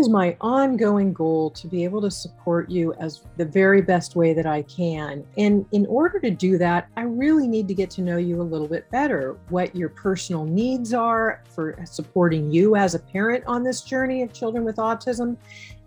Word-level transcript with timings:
is 0.00 0.08
my 0.08 0.36
ongoing 0.40 1.12
goal 1.12 1.50
to 1.50 1.68
be 1.68 1.84
able 1.84 2.00
to 2.00 2.10
support 2.10 2.68
you 2.70 2.94
as 2.94 3.22
the 3.36 3.44
very 3.44 3.82
best 3.82 4.16
way 4.16 4.32
that 4.32 4.46
I 4.46 4.62
can. 4.62 5.24
And 5.36 5.66
in 5.72 5.86
order 5.86 6.18
to 6.18 6.30
do 6.30 6.58
that, 6.58 6.88
I 6.96 7.02
really 7.02 7.46
need 7.46 7.68
to 7.68 7.74
get 7.74 7.90
to 7.90 8.02
know 8.02 8.16
you 8.16 8.40
a 8.40 8.42
little 8.42 8.66
bit 8.66 8.90
better, 8.90 9.36
what 9.50 9.76
your 9.76 9.90
personal 9.90 10.44
needs 10.44 10.94
are 10.94 11.42
for 11.54 11.78
supporting 11.84 12.50
you 12.50 12.74
as 12.74 12.94
a 12.94 12.98
parent 12.98 13.44
on 13.46 13.62
this 13.62 13.82
journey 13.82 14.22
of 14.22 14.32
children 14.32 14.64
with 14.64 14.76
autism, 14.76 15.36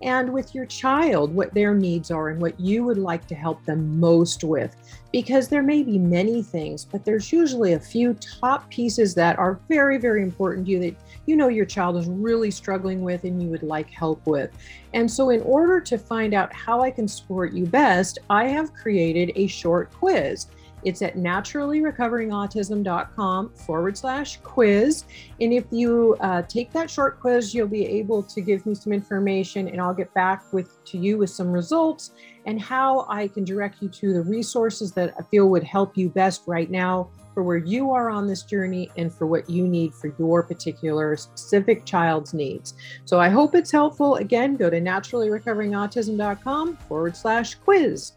and 0.04 0.32
with 0.34 0.54
your 0.54 0.66
child, 0.66 1.34
what 1.34 1.54
their 1.54 1.74
needs 1.74 2.12
are 2.12 2.28
and 2.28 2.42
what 2.42 2.60
you 2.60 2.84
would 2.84 2.98
like 2.98 3.26
to 3.28 3.36
help 3.36 3.64
them 3.64 4.00
most 4.00 4.44
with. 4.44 4.76
Because 5.14 5.48
there 5.48 5.64
may 5.64 5.82
be 5.82 5.98
many 5.98 6.44
things, 6.44 6.84
but 6.84 7.06
there's 7.06 7.32
usually 7.32 7.74
a 7.74 7.80
few 7.80 8.14
top 8.16 8.70
pieces 8.70 9.16
that 9.16 9.40
are 9.40 9.62
very, 9.70 9.98
very 9.98 10.22
important 10.22 10.66
to 10.66 10.72
you 10.74 10.80
that 10.80 10.96
you 11.26 11.36
know 11.36 11.48
your 11.48 11.66
child 11.66 11.98
is 11.98 12.08
really 12.08 12.52
struggling 12.52 13.02
with 13.02 13.24
and 13.24 13.42
you 13.42 13.50
would 13.50 13.64
like 13.64 13.90
help 13.90 14.26
with. 14.26 14.52
And 14.94 15.10
so, 15.10 15.30
in 15.30 15.42
order 15.42 15.80
to 15.82 15.98
find 15.98 16.34
out 16.34 16.54
how 16.54 16.82
I 16.82 16.92
can 16.92 17.08
support 17.08 17.54
you 17.54 17.66
best, 17.66 18.20
I 18.30 18.48
have 18.48 18.74
created 18.74 19.32
a 19.36 19.48
short 19.48 19.92
quiz. 19.94 20.48
It's 20.86 21.02
at 21.02 21.16
naturallyrecoveringautism.com 21.16 23.54
forward 23.54 23.98
slash 23.98 24.38
quiz. 24.44 25.06
And 25.40 25.54
if 25.54 25.64
you 25.72 26.18
uh, 26.20 26.42
take 26.44 26.74
that 26.74 26.92
short 26.92 27.22
quiz, 27.22 27.54
you'll 27.54 27.68
be 27.68 27.86
able 27.86 28.22
to 28.24 28.42
give 28.42 28.66
me 28.66 28.76
some 28.76 28.92
information 28.92 29.70
and 29.70 29.80
I'll 29.80 29.94
get 29.94 30.14
back 30.14 30.52
with 30.52 30.84
to 30.86 30.98
you 30.98 31.18
with 31.18 31.30
some 31.30 31.50
results 31.52 32.12
and 32.46 32.62
how 32.62 33.06
I 33.08 33.30
can 33.30 33.46
direct 33.46 33.82
you 33.82 33.88
to 33.90 34.14
the 34.14 34.22
resources 34.22 34.92
that 34.94 35.14
I 35.18 35.24
feel 35.24 35.50
would 35.50 35.64
help 35.64 35.98
you 35.98 36.10
best 36.10 36.44
right 36.48 36.70
now 36.70 37.10
for 37.34 37.44
where 37.44 37.58
you 37.58 37.92
are 37.92 38.10
on 38.10 38.28
this 38.28 38.44
journey 38.44 38.90
and 38.98 39.14
for 39.14 39.28
what 39.28 39.50
you 39.50 39.68
need 39.68 39.94
for 39.94 40.14
your 40.18 40.44
particular 40.44 41.16
specific 41.18 41.86
child's 41.86 42.34
needs. 42.34 42.76
So 43.06 43.20
I 43.20 43.30
hope 43.30 43.56
it's 43.56 43.72
helpful. 43.72 44.16
Again, 44.16 44.56
go 44.56 44.70
to 44.70 44.80
naturallyrecoveringautism.com 44.80 46.78
forward 46.78 47.18
slash 47.18 47.56
quiz. 47.56 48.14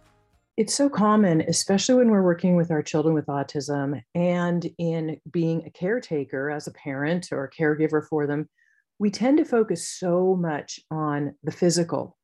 It's 0.56 0.74
so 0.74 0.88
common, 0.88 1.42
especially 1.42 1.96
when 1.96 2.10
we're 2.10 2.22
working 2.22 2.56
with 2.56 2.70
our 2.70 2.82
children 2.82 3.14
with 3.14 3.26
autism 3.26 4.00
and 4.14 4.66
in 4.78 5.20
being 5.30 5.62
a 5.66 5.70
caretaker 5.70 6.50
as 6.50 6.66
a 6.66 6.72
parent 6.72 7.28
or 7.30 7.44
a 7.44 7.50
caregiver 7.50 8.02
for 8.02 8.26
them, 8.26 8.48
we 8.98 9.10
tend 9.10 9.36
to 9.36 9.44
focus 9.44 9.86
so 9.86 10.34
much 10.34 10.80
on 10.90 11.34
the 11.44 11.52
physical 11.52 12.15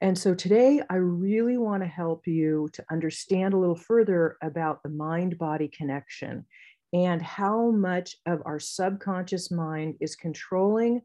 and 0.00 0.16
so 0.16 0.34
today, 0.34 0.80
I 0.88 0.96
really 0.96 1.58
want 1.58 1.82
to 1.82 1.88
help 1.88 2.26
you 2.26 2.68
to 2.72 2.84
understand 2.90 3.52
a 3.52 3.58
little 3.58 3.76
further 3.76 4.36
about 4.42 4.82
the 4.82 4.88
mind 4.88 5.36
body 5.38 5.68
connection 5.68 6.46
and 6.92 7.20
how 7.22 7.70
much 7.70 8.16
of 8.26 8.42
our 8.46 8.58
subconscious 8.58 9.50
mind 9.50 9.96
is 10.00 10.16
controlling 10.16 11.02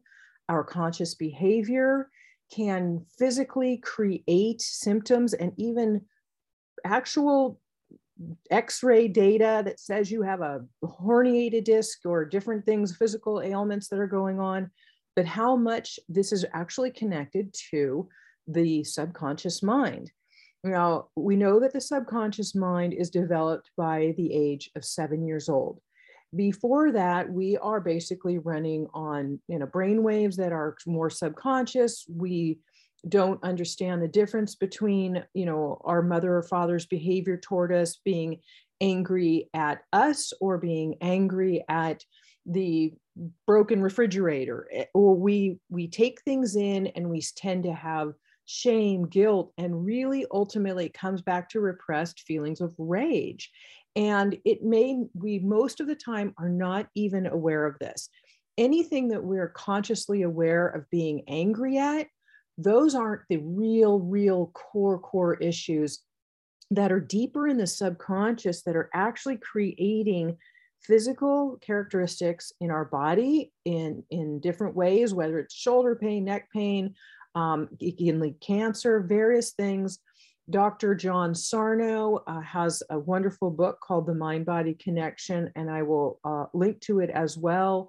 our 0.48 0.64
conscious 0.64 1.14
behavior, 1.14 2.08
can 2.52 3.04
physically 3.18 3.78
create 3.78 4.60
symptoms 4.60 5.34
and 5.34 5.52
even 5.56 6.00
actual 6.84 7.60
x-ray 8.50 9.08
data 9.08 9.62
that 9.64 9.78
says 9.78 10.10
you 10.10 10.22
have 10.22 10.40
a 10.40 10.64
herniated 10.82 11.64
disc 11.64 11.98
or 12.06 12.24
different 12.24 12.64
things 12.64 12.96
physical 12.96 13.42
ailments 13.42 13.88
that 13.88 13.98
are 13.98 14.06
going 14.06 14.40
on 14.40 14.70
but 15.16 15.26
how 15.26 15.54
much 15.54 15.98
this 16.08 16.32
is 16.32 16.46
actually 16.54 16.90
connected 16.90 17.52
to 17.70 18.08
the 18.46 18.84
subconscious 18.84 19.62
mind. 19.62 20.10
Now, 20.64 21.08
we 21.16 21.36
know 21.36 21.60
that 21.60 21.72
the 21.72 21.80
subconscious 21.80 22.54
mind 22.54 22.92
is 22.92 23.10
developed 23.10 23.70
by 23.76 24.14
the 24.16 24.32
age 24.32 24.70
of 24.74 24.84
seven 24.84 25.24
years 25.24 25.48
old. 25.48 25.80
Before 26.34 26.90
that, 26.92 27.30
we 27.30 27.56
are 27.58 27.80
basically 27.80 28.38
running 28.38 28.88
on 28.92 29.40
you 29.48 29.58
know 29.58 29.66
brain 29.66 30.02
waves 30.02 30.36
that 30.36 30.52
are 30.52 30.76
more 30.86 31.08
subconscious. 31.08 32.04
We 32.08 32.58
don't 33.08 33.42
understand 33.44 34.02
the 34.02 34.08
difference 34.08 34.54
between 34.54 35.24
you 35.34 35.46
know 35.46 35.80
our 35.84 36.02
mother 36.02 36.36
or 36.36 36.42
father's 36.42 36.86
behavior 36.86 37.36
toward 37.36 37.72
us 37.72 38.00
being 38.04 38.40
angry 38.80 39.48
at 39.54 39.82
us 39.92 40.32
or 40.40 40.58
being 40.58 40.96
angry 41.00 41.64
at 41.68 42.04
the 42.44 42.92
broken 43.46 43.80
refrigerator 43.80 44.68
eh, 44.72 44.84
or 44.94 45.14
we 45.14 45.58
we 45.70 45.88
take 45.88 46.20
things 46.22 46.56
in 46.56 46.88
and 46.88 47.08
we 47.08 47.22
tend 47.36 47.64
to 47.64 47.72
have 47.72 48.12
shame, 48.46 49.06
guilt, 49.06 49.52
and 49.58 49.84
really 49.84 50.24
ultimately 50.30 50.88
comes 50.88 51.20
back 51.20 51.48
to 51.50 51.60
repressed 51.60 52.20
feelings 52.20 52.60
of 52.60 52.74
rage. 52.78 53.50
And 53.96 54.38
it 54.44 54.62
may, 54.62 55.04
we 55.14 55.40
most 55.40 55.80
of 55.80 55.86
the 55.86 55.94
time 55.94 56.34
are 56.38 56.48
not 56.48 56.88
even 56.94 57.26
aware 57.26 57.66
of 57.66 57.78
this. 57.78 58.08
Anything 58.56 59.08
that 59.08 59.22
we're 59.22 59.48
consciously 59.48 60.22
aware 60.22 60.68
of 60.68 60.88
being 60.90 61.22
angry 61.28 61.76
at, 61.78 62.06
those 62.56 62.94
aren't 62.94 63.22
the 63.28 63.38
real, 63.38 63.98
real 63.98 64.46
core, 64.54 64.98
core 64.98 65.34
issues 65.34 66.00
that 66.70 66.90
are 66.90 67.00
deeper 67.00 67.46
in 67.46 67.58
the 67.58 67.66
subconscious 67.66 68.62
that 68.62 68.76
are 68.76 68.90
actually 68.94 69.36
creating 69.36 70.36
physical 70.82 71.58
characteristics 71.60 72.52
in 72.60 72.70
our 72.70 72.84
body 72.84 73.52
in 73.64 74.04
in 74.10 74.38
different 74.40 74.74
ways 74.74 75.14
whether 75.14 75.38
it's 75.38 75.54
shoulder 75.54 75.96
pain 75.96 76.24
neck 76.24 76.48
pain 76.52 76.94
um, 77.36 77.68
can 77.78 78.18
lead 78.18 78.40
cancer, 78.40 79.00
various 79.00 79.52
things. 79.52 80.00
Dr. 80.48 80.94
John 80.94 81.34
Sarno 81.34 82.22
uh, 82.26 82.40
has 82.40 82.82
a 82.90 82.98
wonderful 82.98 83.50
book 83.50 83.78
called 83.80 84.06
The 84.06 84.14
Mind 84.14 84.46
Body 84.46 84.74
Connection, 84.74 85.50
and 85.54 85.70
I 85.70 85.82
will 85.82 86.18
uh, 86.24 86.46
link 86.54 86.80
to 86.82 87.00
it 87.00 87.10
as 87.10 87.36
well. 87.36 87.88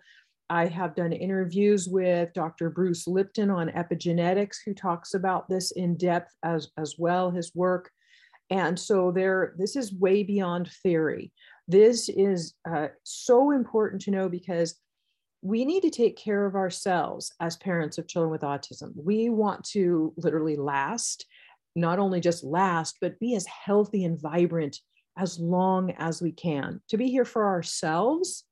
I 0.49 0.65
have 0.65 0.95
done 0.95 1.13
interviews 1.13 1.87
with 1.87 2.33
Dr. 2.33 2.69
Bruce 2.69 3.07
Lipton 3.07 3.49
on 3.49 3.69
epigenetics, 3.69 4.57
who 4.65 4.73
talks 4.73 5.13
about 5.13 5.47
this 5.49 5.71
in 5.71 5.97
depth 5.97 6.33
as, 6.43 6.69
as 6.77 6.95
well, 6.97 7.31
his 7.31 7.53
work. 7.53 7.89
And 8.49 8.79
so 8.79 9.11
there, 9.11 9.53
this 9.57 9.75
is 9.75 9.93
way 9.93 10.23
beyond 10.23 10.69
theory. 10.83 11.31
This 11.67 12.09
is 12.09 12.53
uh, 12.69 12.87
so 13.03 13.51
important 13.51 14.01
to 14.03 14.11
know 14.11 14.29
because 14.29 14.79
we 15.41 15.65
need 15.65 15.81
to 15.81 15.89
take 15.89 16.17
care 16.17 16.45
of 16.45 16.55
ourselves 16.55 17.33
as 17.39 17.57
parents 17.57 17.97
of 17.97 18.07
children 18.07 18.31
with 18.31 18.41
autism. 18.41 18.91
We 18.95 19.29
want 19.29 19.63
to 19.65 20.13
literally 20.17 20.55
last, 20.55 21.25
not 21.75 21.99
only 21.99 22.19
just 22.19 22.43
last, 22.43 22.97
but 23.01 23.19
be 23.19 23.35
as 23.35 23.45
healthy 23.45 24.03
and 24.03 24.19
vibrant 24.19 24.79
as 25.17 25.39
long 25.39 25.91
as 25.97 26.21
we 26.21 26.31
can, 26.31 26.81
to 26.89 26.97
be 26.97 27.09
here 27.09 27.25
for 27.25 27.47
ourselves 27.47 28.43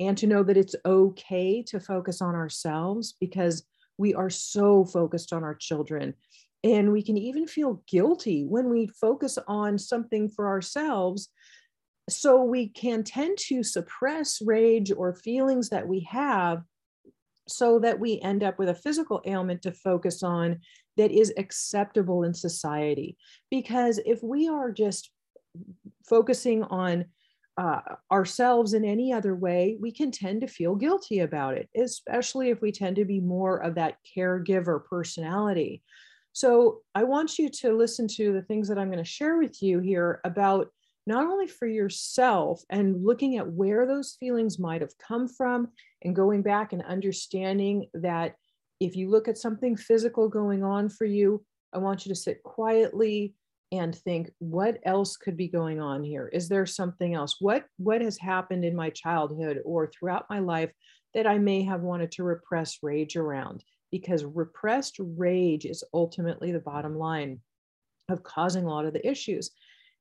and 0.00 0.16
to 0.18 0.26
know 0.26 0.42
that 0.42 0.56
it's 0.56 0.76
okay 0.86 1.62
to 1.62 1.78
focus 1.78 2.22
on 2.22 2.34
ourselves 2.34 3.14
because 3.20 3.64
we 3.98 4.14
are 4.14 4.30
so 4.30 4.84
focused 4.84 5.32
on 5.32 5.44
our 5.44 5.54
children. 5.54 6.14
And 6.64 6.92
we 6.92 7.02
can 7.02 7.16
even 7.16 7.46
feel 7.46 7.82
guilty 7.86 8.44
when 8.44 8.70
we 8.70 8.86
focus 8.86 9.38
on 9.46 9.78
something 9.78 10.28
for 10.28 10.48
ourselves 10.48 11.28
so 12.12 12.42
we 12.42 12.68
can 12.68 13.02
tend 13.04 13.38
to 13.38 13.62
suppress 13.62 14.40
rage 14.42 14.92
or 14.92 15.14
feelings 15.14 15.68
that 15.70 15.86
we 15.86 16.06
have 16.10 16.62
so 17.48 17.78
that 17.80 17.98
we 17.98 18.20
end 18.20 18.42
up 18.42 18.58
with 18.58 18.68
a 18.68 18.74
physical 18.74 19.20
ailment 19.26 19.62
to 19.62 19.72
focus 19.72 20.22
on 20.22 20.60
that 20.96 21.10
is 21.10 21.32
acceptable 21.36 22.22
in 22.22 22.34
society. 22.34 23.16
Because 23.50 23.98
if 24.04 24.22
we 24.22 24.48
are 24.48 24.70
just 24.70 25.10
focusing 26.08 26.62
on 26.64 27.06
uh, 27.58 27.80
ourselves 28.10 28.72
in 28.72 28.84
any 28.84 29.12
other 29.12 29.34
way, 29.34 29.76
we 29.80 29.92
can 29.92 30.10
tend 30.10 30.40
to 30.40 30.46
feel 30.46 30.74
guilty 30.74 31.20
about 31.20 31.56
it, 31.56 31.68
especially 31.76 32.50
if 32.50 32.60
we 32.62 32.72
tend 32.72 32.96
to 32.96 33.04
be 33.04 33.20
more 33.20 33.58
of 33.58 33.74
that 33.74 33.96
caregiver 34.16 34.82
personality. 34.84 35.82
So, 36.32 36.78
I 36.94 37.02
want 37.04 37.38
you 37.38 37.50
to 37.50 37.76
listen 37.76 38.06
to 38.08 38.32
the 38.32 38.42
things 38.42 38.68
that 38.68 38.78
I'm 38.78 38.90
going 38.90 39.04
to 39.04 39.10
share 39.10 39.36
with 39.36 39.60
you 39.60 39.80
here 39.80 40.20
about 40.24 40.68
not 41.10 41.26
only 41.26 41.48
for 41.48 41.66
yourself 41.66 42.62
and 42.70 43.04
looking 43.04 43.36
at 43.36 43.52
where 43.52 43.84
those 43.84 44.16
feelings 44.20 44.60
might 44.60 44.80
have 44.80 44.96
come 44.96 45.26
from 45.26 45.66
and 46.02 46.14
going 46.14 46.40
back 46.40 46.72
and 46.72 46.82
understanding 46.84 47.86
that 47.94 48.36
if 48.78 48.94
you 48.94 49.10
look 49.10 49.26
at 49.26 49.36
something 49.36 49.76
physical 49.76 50.28
going 50.28 50.62
on 50.62 50.88
for 50.88 51.04
you, 51.04 51.44
I 51.72 51.78
want 51.78 52.06
you 52.06 52.10
to 52.10 52.20
sit 52.20 52.44
quietly 52.44 53.34
and 53.72 53.92
think 53.92 54.30
what 54.38 54.78
else 54.84 55.16
could 55.16 55.36
be 55.36 55.48
going 55.48 55.80
on 55.80 56.04
here? 56.04 56.28
Is 56.28 56.48
there 56.48 56.64
something 56.64 57.14
else? 57.14 57.36
What 57.40 57.64
what 57.78 58.00
has 58.02 58.16
happened 58.16 58.64
in 58.64 58.76
my 58.76 58.90
childhood 58.90 59.60
or 59.64 59.88
throughout 59.88 60.26
my 60.30 60.38
life 60.38 60.70
that 61.14 61.26
i 61.26 61.38
may 61.38 61.62
have 61.64 61.80
wanted 61.80 62.12
to 62.12 62.22
repress 62.22 62.78
rage 62.84 63.16
around? 63.16 63.64
Because 63.90 64.24
repressed 64.24 64.96
rage 65.00 65.64
is 65.64 65.82
ultimately 65.92 66.52
the 66.52 66.60
bottom 66.60 66.96
line 66.96 67.40
of 68.08 68.22
causing 68.22 68.64
a 68.64 68.68
lot 68.68 68.86
of 68.86 68.92
the 68.92 69.04
issues 69.04 69.50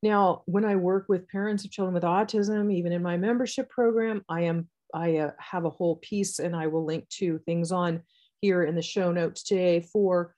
now, 0.02 0.44
when 0.46 0.64
I 0.64 0.76
work 0.76 1.06
with 1.10 1.28
parents 1.28 1.66
of 1.66 1.72
children 1.72 1.94
with 1.94 2.04
autism, 2.04 2.74
even 2.74 2.92
in 2.94 3.04
my 3.04 3.18
membership 3.18 3.70
program, 3.70 4.24
I 4.30 4.42
am 4.42 4.70
I 4.94 5.18
uh, 5.18 5.32
have 5.40 5.66
a 5.66 5.70
whole 5.70 5.98
piece, 5.98 6.40
and 6.40 6.56
I 6.56 6.68
will 6.68 6.86
link 6.86 7.08
to 7.20 7.40
things 7.40 7.72
on 7.72 8.02
here 8.42 8.64
in 8.64 8.76
the 8.76 8.82
show 8.82 9.12
notes 9.12 9.44
today 9.44 9.82
for 9.82 10.34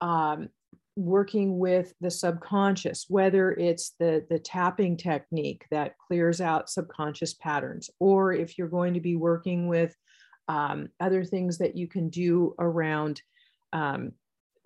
um, 0.00 0.48
working 0.96 1.58
with 1.58 1.92
the 2.00 2.10
subconscious, 2.10 3.06
whether 3.08 3.52
it's 3.52 3.94
the 3.98 4.26
the 4.28 4.38
tapping 4.38 4.96
technique 4.96 5.64
that 5.70 5.96
clears 6.06 6.40
out 6.40 6.68
subconscious 6.68 7.34
patterns, 7.34 7.88
or 7.98 8.32
if 8.32 8.58
you're 8.58 8.68
going 8.68 8.94
to 8.94 9.00
be 9.00 9.16
working 9.16 9.66
with 9.66 9.94
um, 10.48 10.88
other 11.00 11.24
things 11.24 11.58
that 11.58 11.76
you 11.76 11.88
can 11.88 12.10
do 12.10 12.54
around 12.58 13.22
um, 13.72 14.12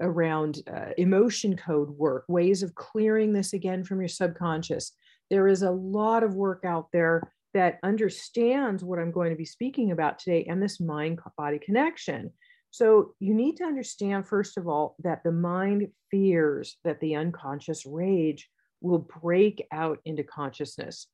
around 0.01 0.63
uh, 0.73 0.91
emotion 0.99 1.57
code 1.57 1.91
work, 1.91 2.25
ways 2.29 2.63
of 2.63 2.75
clearing 2.75 3.33
this 3.33 3.53
again 3.53 3.85
from 3.85 4.01
your 4.01 4.09
subconscious. 4.09 4.93
There 5.31 5.49
is 5.49 5.63
a 5.63 5.71
lot 5.71 6.23
of 6.23 6.35
work 6.35 6.65
out 6.65 6.89
there 6.93 7.23
that 7.55 7.79
understands 7.83 8.85
what 8.85 8.99
I'm 8.99 9.11
going 9.11 9.31
to 9.31 9.37
be 9.37 9.45
speaking 9.45 9.91
about 9.91 10.19
today 10.19 10.45
and 10.49 10.63
this 10.63 10.81
mind 10.81 11.19
body 11.37 11.59
connection. 11.59 12.33
So, 12.73 13.15
you 13.19 13.35
need 13.35 13.57
to 13.57 13.65
understand, 13.65 14.29
first 14.29 14.57
of 14.57 14.69
all, 14.69 14.95
that 15.01 15.25
the 15.25 15.33
mind 15.33 15.89
fears 16.11 16.77
that 16.85 17.01
the 17.01 17.17
unconscious 17.17 17.85
rage 17.85 18.49
will 18.81 19.09
break 19.21 19.67
out 19.73 19.99
into 20.05 20.23
consciousness. 20.23 21.09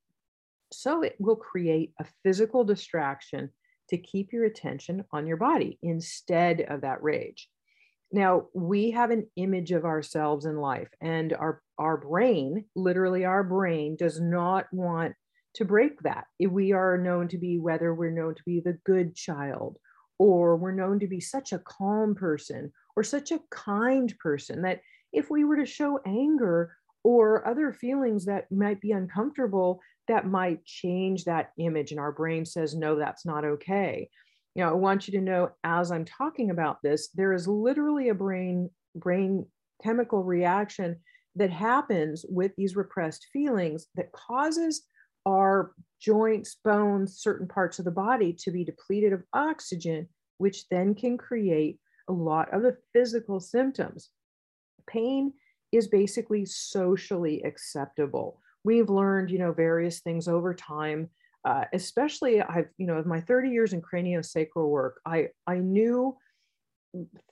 So, 0.71 1.03
it 1.03 1.17
will 1.19 1.37
create 1.37 1.93
a 1.99 2.05
physical 2.23 2.63
distraction 2.63 3.51
to 3.89 3.97
keep 3.97 4.33
your 4.33 4.45
attention 4.45 5.05
on 5.13 5.27
your 5.27 5.39
body 5.39 5.79
instead 5.83 6.61
of 6.63 6.83
that 6.83 7.03
rage. 7.03 7.49
Now, 8.13 8.47
we 8.55 8.93
have 8.93 9.11
an 9.11 9.27
image 9.37 9.73
of 9.73 9.85
ourselves 9.85 10.47
in 10.47 10.57
life, 10.57 10.89
and 11.01 11.33
our, 11.33 11.61
our 11.79 11.97
brain, 11.97 12.65
literally 12.75 13.25
our 13.25 13.43
brain, 13.43 13.97
does 13.97 14.21
not 14.21 14.67
want 14.73 15.15
to 15.55 15.65
break 15.65 16.01
that. 16.03 16.27
If 16.39 16.51
we 16.51 16.73
are 16.73 16.99
known 16.99 17.29
to 17.29 17.39
be, 17.39 17.59
whether 17.59 17.95
we're 17.95 18.11
known 18.11 18.35
to 18.35 18.43
be 18.47 18.61
the 18.61 18.79
good 18.85 19.17
child, 19.17 19.79
or 20.19 20.57
we're 20.57 20.73
known 20.73 21.01
to 21.01 21.07
be 21.07 21.21
such 21.21 21.53
a 21.53 21.59
calm 21.59 22.15
person, 22.15 22.73
or 22.95 23.03
such 23.03 23.33
a 23.33 23.41
kind 23.51 24.15
person, 24.19 24.63
that 24.63 24.81
if 25.13 25.31
we 25.31 25.45
were 25.45 25.57
to 25.57 25.67
show 25.67 25.99
anger 26.07 26.77
or 27.03 27.47
other 27.47 27.73
feelings 27.73 28.27
that 28.27 28.51
might 28.51 28.81
be 28.81 28.93
uncomfortable, 28.93 29.81
that 30.09 30.27
might 30.27 30.65
change 30.65 31.25
that 31.25 31.51
image. 31.59 31.91
And 31.91 32.01
our 32.01 32.13
brain 32.13 32.45
says, 32.45 32.75
no, 32.75 32.97
that's 32.97 33.27
not 33.27 33.45
okay. 33.45 34.09
You 34.57 34.63
know, 34.63 34.71
I 34.71 34.75
want 34.75 35.07
you 35.07 35.13
to 35.19 35.25
know 35.25 35.51
as 35.65 35.93
I'm 35.93 36.07
talking 36.07 36.51
about 36.51 36.79
this, 36.83 37.09
there 37.09 37.35
is 37.35 37.47
literally 37.47 38.09
a 38.09 38.15
brain 38.15 38.71
brain 38.95 39.45
chemical 39.85 40.25
reaction 40.25 40.97
that 41.35 41.51
happens 41.51 42.25
with 42.27 42.53
these 42.57 42.75
repressed 42.75 43.27
feelings 43.35 43.89
that 43.97 44.13
causes 44.13 44.85
our 45.27 45.73
joints, 46.01 46.57
bones, 46.65 47.19
certain 47.19 47.47
parts 47.47 47.79
of 47.79 47.85
the 47.85 47.91
body 47.91 48.33
to 48.33 48.51
be 48.51 48.65
depleted 48.65 49.13
of 49.13 49.23
oxygen, 49.35 50.09
which 50.39 50.67
then 50.71 50.95
can 50.95 51.19
create 51.19 51.79
a 52.09 52.13
lot 52.15 52.51
of 52.55 52.63
the 52.63 52.79
physical 52.95 53.41
symptoms. 53.41 54.09
Pain 54.87 55.35
is 55.71 55.87
basically 55.87 56.47
socially 56.47 57.43
acceptable 57.43 58.41
we've 58.67 58.91
learned, 58.91 59.31
you 59.31 59.39
know, 59.39 59.53
various 59.53 60.01
things 60.01 60.27
over 60.27 60.53
time. 60.53 61.09
Uh, 61.47 61.65
especially, 61.73 62.43
I've, 62.43 62.67
you 62.77 62.89
know, 62.89 63.01
my 63.07 63.21
30 63.21 63.51
years 63.51 63.73
in 63.73 63.81
craniosacral 63.81 64.69
work, 64.69 65.01
I 65.07 65.29
I 65.47 65.59
knew 65.59 66.17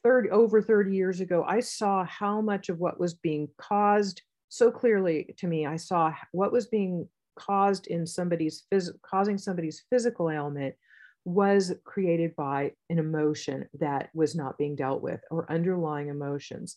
30 0.05 0.31
over 0.31 0.63
30 0.63 0.95
years 0.95 1.21
ago, 1.21 1.45
I 1.47 1.59
saw 1.59 2.05
how 2.05 2.41
much 2.41 2.69
of 2.69 2.79
what 2.79 3.01
was 3.01 3.15
being 3.15 3.49
caused 3.59 4.23
so 4.49 4.71
clearly 4.71 5.35
to 5.39 5.49
me. 5.49 5.67
I 5.67 5.77
saw 5.77 6.13
what 6.31 6.53
was 6.53 6.69
being 6.69 7.09
caused 7.37 7.89
in 7.89 8.07
somebody's 8.07 8.65
phys- 8.73 8.97
causing 9.03 9.37
somebody's 9.37 9.83
physical 9.91 10.31
ailment 10.31 10.77
was 11.25 11.73
created 11.85 12.37
by 12.37 12.71
an 12.91 13.01
emotion 13.01 13.67
that 13.81 14.11
was 14.15 14.37
not 14.37 14.59
being 14.59 14.77
dealt 14.77 15.03
with 15.03 15.21
or 15.31 15.51
underlying 15.51 16.09
emotions. 16.09 16.77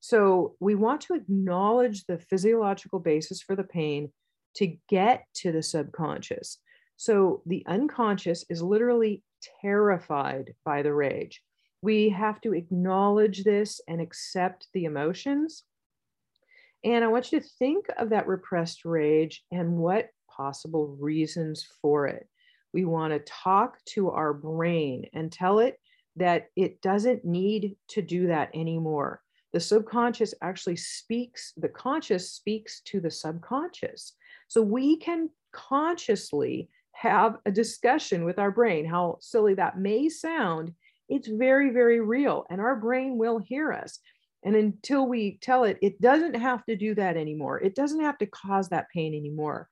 So 0.00 0.56
we 0.60 0.74
want 0.74 1.00
to 1.02 1.14
acknowledge 1.14 2.04
the 2.04 2.18
physiological 2.18 2.98
basis 2.98 3.40
for 3.40 3.56
the 3.56 3.64
pain 3.64 4.12
to 4.56 4.76
get 4.88 5.24
to 5.36 5.52
the 5.52 5.62
subconscious. 5.62 6.58
So 6.96 7.42
the 7.46 7.64
unconscious 7.66 8.44
is 8.48 8.62
literally 8.62 9.22
terrified 9.60 10.54
by 10.64 10.82
the 10.82 10.94
rage. 10.94 11.42
We 11.82 12.08
have 12.10 12.40
to 12.40 12.54
acknowledge 12.54 13.44
this 13.44 13.80
and 13.86 14.00
accept 14.00 14.68
the 14.72 14.84
emotions. 14.84 15.64
And 16.84 17.04
I 17.04 17.08
want 17.08 17.32
you 17.32 17.40
to 17.40 17.46
think 17.58 17.86
of 17.98 18.10
that 18.10 18.26
repressed 18.26 18.84
rage 18.84 19.44
and 19.50 19.76
what 19.76 20.08
possible 20.34 20.96
reasons 21.00 21.66
for 21.82 22.06
it. 22.06 22.26
We 22.72 22.84
want 22.84 23.12
to 23.12 23.32
talk 23.32 23.78
to 23.94 24.10
our 24.10 24.32
brain 24.32 25.06
and 25.12 25.30
tell 25.30 25.58
it 25.60 25.78
that 26.16 26.48
it 26.56 26.80
doesn't 26.80 27.24
need 27.24 27.76
to 27.88 28.02
do 28.02 28.28
that 28.28 28.50
anymore 28.54 29.20
the 29.56 29.60
subconscious 29.60 30.34
actually 30.42 30.76
speaks, 30.76 31.54
the 31.56 31.70
conscious 31.70 32.30
speaks 32.30 32.82
to 32.82 33.00
the 33.00 33.10
subconscious. 33.10 34.12
So 34.48 34.60
we 34.60 34.98
can 34.98 35.30
consciously 35.50 36.68
have 36.96 37.36
a 37.44 37.50
discussion 37.50 38.24
with 38.24 38.38
our 38.38 38.50
brain. 38.50 38.86
How 38.86 39.18
silly 39.20 39.54
that 39.54 39.78
may 39.78 40.08
sound, 40.08 40.72
it's 41.08 41.28
very, 41.28 41.70
very 41.70 42.00
real, 42.00 42.44
and 42.50 42.60
our 42.60 42.76
brain 42.76 43.18
will 43.18 43.38
hear 43.38 43.72
us. 43.72 43.98
And 44.44 44.56
until 44.56 45.06
we 45.06 45.38
tell 45.40 45.64
it, 45.64 45.78
it 45.82 46.00
doesn't 46.00 46.34
have 46.34 46.64
to 46.66 46.76
do 46.76 46.94
that 46.94 47.16
anymore, 47.16 47.58
it 47.60 47.74
doesn't 47.74 48.00
have 48.00 48.18
to 48.18 48.26
cause 48.26 48.68
that 48.70 48.88
pain 48.92 49.14
anymore. 49.14 49.68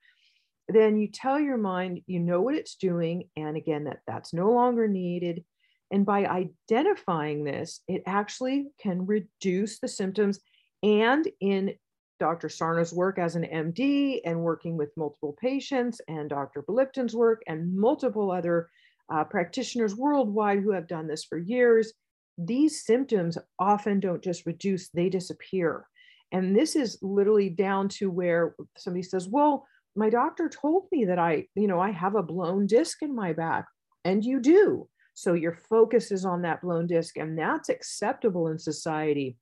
Then 0.67 0.97
you 0.97 1.07
tell 1.07 1.39
your 1.39 1.57
mind, 1.57 2.01
you 2.07 2.19
know 2.19 2.41
what 2.41 2.55
it's 2.55 2.75
doing. 2.75 3.29
And 3.37 3.55
again, 3.55 3.83
that 3.83 3.99
that's 4.07 4.33
no 4.33 4.51
longer 4.51 4.87
needed. 4.87 5.43
And 5.91 6.05
by 6.05 6.25
identifying 6.25 7.43
this, 7.43 7.81
it 7.87 8.01
actually 8.07 8.67
can 8.79 9.05
reduce 9.05 9.79
the 9.79 9.87
symptoms. 9.87 10.39
And 10.81 11.27
in 11.39 11.75
Dr. 12.19 12.47
Sarno's 12.47 12.93
work 12.93 13.19
as 13.19 13.35
an 13.35 13.43
MD 13.43 14.21
and 14.25 14.41
working 14.41 14.77
with 14.77 14.95
multiple 14.95 15.35
patients, 15.39 15.99
and 16.07 16.29
Dr. 16.29 16.61
Belipton's 16.61 17.15
work, 17.15 17.41
and 17.47 17.75
multiple 17.75 18.31
other 18.31 18.69
uh, 19.09 19.23
practitioners 19.23 19.95
worldwide 19.95 20.59
who 20.59 20.71
have 20.71 20.87
done 20.87 21.07
this 21.07 21.23
for 21.23 21.37
years, 21.37 21.93
these 22.37 22.85
symptoms 22.85 23.37
often 23.59 23.99
don't 23.99 24.23
just 24.23 24.45
reduce, 24.45 24.89
they 24.89 25.09
disappear. 25.09 25.87
And 26.31 26.55
this 26.55 26.75
is 26.75 26.97
literally 27.01 27.49
down 27.49 27.87
to 27.89 28.09
where 28.09 28.55
somebody 28.77 29.03
says, 29.03 29.27
Well, 29.27 29.65
my 29.95 30.09
doctor 30.09 30.49
told 30.49 30.87
me 30.91 31.05
that 31.05 31.19
I, 31.19 31.47
you 31.55 31.67
know, 31.67 31.79
I 31.79 31.91
have 31.91 32.15
a 32.15 32.23
blown 32.23 32.67
disc 32.67 33.01
in 33.01 33.15
my 33.15 33.33
back. 33.33 33.65
And 34.03 34.23
you 34.23 34.39
do. 34.39 34.87
So 35.13 35.33
your 35.33 35.53
focus 35.53 36.11
is 36.11 36.25
on 36.25 36.41
that 36.41 36.61
blown 36.61 36.87
disc, 36.87 37.17
and 37.17 37.39
that's 37.39 37.69
acceptable 37.69 38.49
in 38.49 38.59
society. 38.59 39.37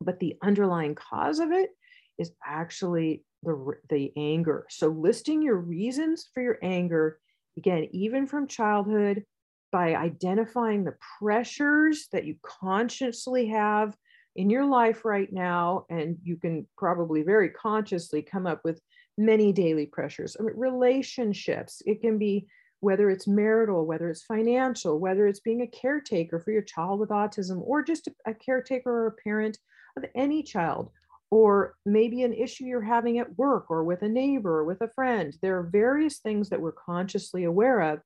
But 0.00 0.20
the 0.20 0.36
underlying 0.42 0.94
cause 0.94 1.40
of 1.40 1.50
it 1.50 1.70
is 2.20 2.30
actually 2.46 3.24
the, 3.42 3.72
the 3.88 4.12
anger. 4.16 4.66
So 4.68 4.88
listing 4.88 5.42
your 5.42 5.56
reasons 5.56 6.28
for 6.32 6.42
your 6.42 6.58
anger, 6.62 7.18
again, 7.56 7.88
even 7.92 8.26
from 8.26 8.46
childhood, 8.46 9.24
by 9.72 9.94
identifying 9.94 10.84
the 10.84 10.96
pressures 11.18 12.08
that 12.12 12.24
you 12.24 12.36
consciously 12.42 13.46
have 13.48 13.96
in 14.36 14.50
your 14.50 14.64
life 14.64 15.04
right 15.04 15.32
now, 15.32 15.86
and 15.88 16.18
you 16.22 16.36
can 16.36 16.66
probably 16.76 17.22
very 17.22 17.50
consciously 17.50 18.22
come 18.22 18.46
up 18.46 18.60
with 18.64 18.80
many 19.16 19.52
daily 19.52 19.86
pressures. 19.86 20.36
I 20.38 20.42
mean, 20.42 20.54
relationships, 20.56 21.82
it 21.86 22.00
can 22.00 22.18
be 22.18 22.46
whether 22.80 23.10
it's 23.10 23.28
marital, 23.28 23.86
whether 23.86 24.08
it's 24.08 24.24
financial, 24.24 24.98
whether 24.98 25.26
it's 25.26 25.40
being 25.40 25.62
a 25.62 25.66
caretaker 25.66 26.40
for 26.40 26.50
your 26.50 26.62
child 26.62 26.98
with 26.98 27.10
autism, 27.10 27.60
or 27.62 27.82
just 27.82 28.08
a 28.26 28.34
caretaker 28.34 28.90
or 28.90 29.06
a 29.08 29.22
parent 29.22 29.58
of 29.96 30.04
any 30.14 30.42
child, 30.42 30.90
or 31.30 31.76
maybe 31.86 32.22
an 32.22 32.32
issue 32.32 32.64
you're 32.64 32.80
having 32.80 33.18
at 33.18 33.38
work 33.38 33.70
or 33.70 33.84
with 33.84 34.02
a 34.02 34.08
neighbor 34.08 34.58
or 34.58 34.64
with 34.64 34.80
a 34.80 34.90
friend. 34.94 35.36
There 35.42 35.58
are 35.58 35.70
various 35.70 36.18
things 36.18 36.48
that 36.48 36.60
we're 36.60 36.72
consciously 36.72 37.44
aware 37.44 37.80
of. 37.80 38.00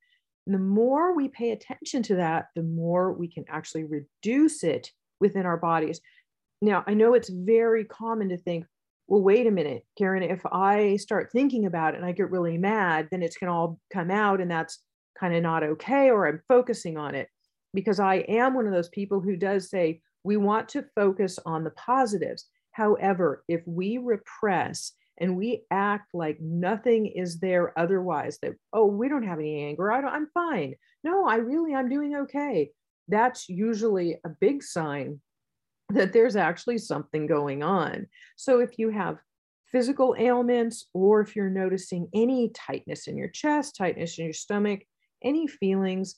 And 0.46 0.54
the 0.54 0.58
more 0.58 1.16
we 1.16 1.28
pay 1.28 1.52
attention 1.52 2.02
to 2.04 2.16
that, 2.16 2.48
the 2.54 2.62
more 2.62 3.12
we 3.12 3.28
can 3.28 3.44
actually 3.48 3.84
reduce 3.84 4.62
it 4.62 4.90
within 5.20 5.46
our 5.46 5.56
bodies. 5.56 6.00
Now, 6.60 6.84
I 6.86 6.92
know 6.92 7.14
it's 7.14 7.30
very 7.30 7.84
common 7.84 8.28
to 8.28 8.36
think, 8.36 8.66
well, 9.06 9.22
wait 9.22 9.46
a 9.46 9.50
minute, 9.50 9.84
Karen, 9.98 10.22
if 10.22 10.44
I 10.46 10.96
start 10.96 11.30
thinking 11.32 11.64
about 11.66 11.94
it 11.94 11.98
and 11.98 12.06
I 12.06 12.12
get 12.12 12.30
really 12.30 12.58
mad, 12.58 13.08
then 13.10 13.22
it's 13.22 13.36
going 13.36 13.48
to 13.48 13.54
all 13.54 13.80
come 13.92 14.10
out 14.10 14.40
and 14.40 14.50
that's 14.50 14.80
kind 15.18 15.34
of 15.34 15.42
not 15.42 15.62
okay, 15.62 16.10
or 16.10 16.26
I'm 16.26 16.42
focusing 16.48 16.98
on 16.98 17.14
it. 17.14 17.28
Because 17.72 18.00
I 18.00 18.16
am 18.28 18.54
one 18.54 18.66
of 18.66 18.72
those 18.72 18.88
people 18.90 19.20
who 19.20 19.36
does 19.36 19.68
say, 19.70 20.00
we 20.24 20.36
want 20.36 20.68
to 20.70 20.86
focus 20.94 21.38
on 21.44 21.64
the 21.64 21.70
positives. 21.70 22.46
However, 22.74 23.44
if 23.46 23.62
we 23.66 23.98
repress 23.98 24.92
and 25.16 25.36
we 25.36 25.62
act 25.70 26.08
like 26.12 26.40
nothing 26.40 27.06
is 27.06 27.38
there 27.38 27.72
otherwise, 27.78 28.38
that, 28.42 28.54
oh, 28.72 28.86
we 28.86 29.08
don't 29.08 29.22
have 29.26 29.38
any 29.38 29.64
anger, 29.64 29.92
I 29.92 30.00
don't, 30.00 30.12
I'm 30.12 30.28
fine. 30.34 30.74
No, 31.04 31.24
I 31.24 31.36
really, 31.36 31.72
I'm 31.72 31.88
doing 31.88 32.16
okay. 32.16 32.72
That's 33.06 33.48
usually 33.48 34.18
a 34.24 34.28
big 34.28 34.64
sign 34.64 35.20
that 35.90 36.12
there's 36.12 36.34
actually 36.34 36.78
something 36.78 37.28
going 37.28 37.62
on. 37.62 38.08
So 38.34 38.58
if 38.58 38.76
you 38.76 38.90
have 38.90 39.18
physical 39.70 40.16
ailments, 40.18 40.88
or 40.92 41.20
if 41.20 41.36
you're 41.36 41.50
noticing 41.50 42.08
any 42.12 42.48
tightness 42.48 43.06
in 43.06 43.16
your 43.16 43.28
chest, 43.28 43.76
tightness 43.76 44.18
in 44.18 44.24
your 44.24 44.34
stomach, 44.34 44.80
any 45.22 45.46
feelings, 45.46 46.16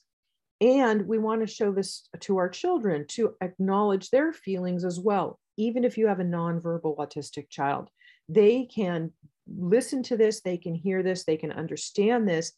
and 0.59 1.07
we 1.07 1.19
want 1.19 1.41
to 1.41 1.53
show 1.53 1.71
this 1.71 2.09
to 2.21 2.37
our 2.37 2.49
children 2.49 3.05
to 3.09 3.35
acknowledge 3.41 4.09
their 4.09 4.33
feelings 4.33 4.83
as 4.83 4.99
well. 4.99 5.39
Even 5.57 5.83
if 5.83 5.97
you 5.97 6.07
have 6.07 6.19
a 6.19 6.23
nonverbal 6.23 6.97
autistic 6.97 7.49
child, 7.49 7.89
they 8.29 8.65
can 8.65 9.11
listen 9.47 10.03
to 10.03 10.17
this, 10.17 10.41
they 10.41 10.57
can 10.57 10.75
hear 10.75 11.03
this, 11.03 11.23
they 11.23 11.37
can 11.37 11.51
understand 11.51 12.27
this. 12.27 12.53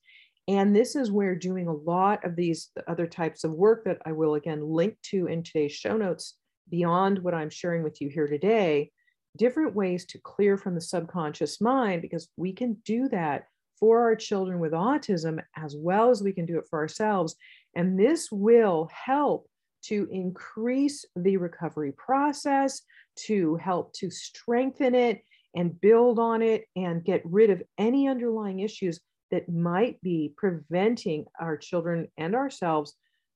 And 0.47 0.75
this 0.75 0.95
is 0.95 1.11
where 1.11 1.35
doing 1.35 1.67
a 1.67 1.73
lot 1.73 2.25
of 2.25 2.35
these 2.35 2.71
other 2.87 3.05
types 3.05 3.43
of 3.43 3.51
work 3.51 3.85
that 3.85 3.99
I 4.05 4.13
will 4.13 4.33
again 4.35 4.63
link 4.63 4.97
to 5.03 5.27
in 5.27 5.43
today's 5.43 5.73
show 5.73 5.95
notes 5.95 6.35
beyond 6.69 7.19
what 7.19 7.33
I'm 7.33 7.49
sharing 7.49 7.83
with 7.83 8.01
you 8.01 8.09
here 8.09 8.27
today, 8.27 8.91
different 9.37 9.75
ways 9.75 10.05
to 10.07 10.19
clear 10.19 10.57
from 10.57 10.75
the 10.75 10.81
subconscious 10.81 11.61
mind 11.61 12.01
because 12.01 12.29
we 12.35 12.53
can 12.53 12.77
do 12.83 13.07
that 13.09 13.45
for 13.79 14.01
our 14.01 14.15
children 14.15 14.59
with 14.59 14.73
autism 14.73 15.39
as 15.55 15.75
well 15.77 16.09
as 16.09 16.21
we 16.21 16.33
can 16.33 16.45
do 16.45 16.57
it 16.57 16.65
for 16.69 16.79
ourselves. 16.79 17.35
And 17.75 17.99
this 17.99 18.29
will 18.31 18.89
help 18.91 19.47
to 19.83 20.07
increase 20.11 21.05
the 21.15 21.37
recovery 21.37 21.93
process, 21.93 22.81
to 23.25 23.55
help 23.55 23.93
to 23.93 24.09
strengthen 24.09 24.95
it 24.95 25.23
and 25.55 25.79
build 25.81 26.19
on 26.19 26.41
it 26.41 26.65
and 26.75 27.03
get 27.03 27.21
rid 27.25 27.49
of 27.49 27.63
any 27.77 28.07
underlying 28.07 28.59
issues 28.59 28.99
that 29.31 29.49
might 29.49 30.01
be 30.01 30.33
preventing 30.38 31.25
our 31.39 31.57
children 31.57 32.07
and 32.17 32.35
ourselves 32.35 32.93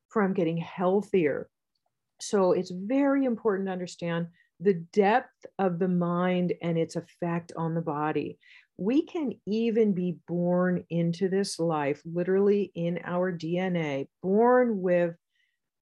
from 0.09 0.33
getting 0.33 0.57
healthier. 0.57 1.49
So 2.21 2.53
it's 2.53 2.71
very 2.71 3.25
important 3.25 3.67
to 3.67 3.73
understand 3.73 4.27
the 4.59 4.75
depth 4.93 5.45
of 5.59 5.79
the 5.79 5.87
mind 5.87 6.53
and 6.61 6.77
its 6.77 6.95
effect 6.95 7.51
on 7.57 7.73
the 7.73 7.81
body. 7.81 8.37
We 8.77 9.03
can 9.03 9.33
even 9.45 9.93
be 9.93 10.17
born 10.27 10.83
into 10.89 11.29
this 11.29 11.59
life, 11.59 12.01
literally 12.05 12.71
in 12.75 12.99
our 13.03 13.31
DNA, 13.31 14.07
born 14.21 14.81
with 14.81 15.15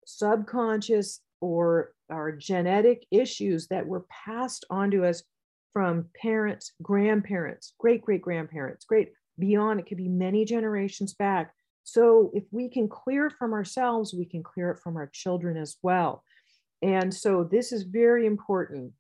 subconscious 0.06 1.20
or 1.40 1.92
our 2.10 2.32
genetic 2.32 3.06
issues 3.10 3.68
that 3.68 3.86
were 3.86 4.06
passed 4.08 4.64
on 4.70 4.90
to 4.90 5.04
us 5.04 5.22
from 5.72 6.06
parents, 6.20 6.72
grandparents, 6.82 7.74
great 7.78 8.02
great 8.02 8.22
grandparents, 8.22 8.84
great 8.84 9.12
beyond, 9.38 9.80
it 9.80 9.86
could 9.86 9.98
be 9.98 10.08
many 10.08 10.44
generations 10.44 11.14
back. 11.14 11.52
So 11.84 12.30
if 12.34 12.44
we 12.50 12.68
can 12.68 12.88
clear 12.88 13.26
it 13.26 13.34
from 13.38 13.52
ourselves, 13.52 14.12
we 14.12 14.24
can 14.24 14.42
clear 14.42 14.70
it 14.70 14.80
from 14.80 14.96
our 14.96 15.06
children 15.06 15.56
as 15.56 15.76
well. 15.82 16.22
And 16.82 17.12
so 17.12 17.44
this 17.44 17.72
is 17.72 17.84
very 17.84 18.26
important. 18.26 18.92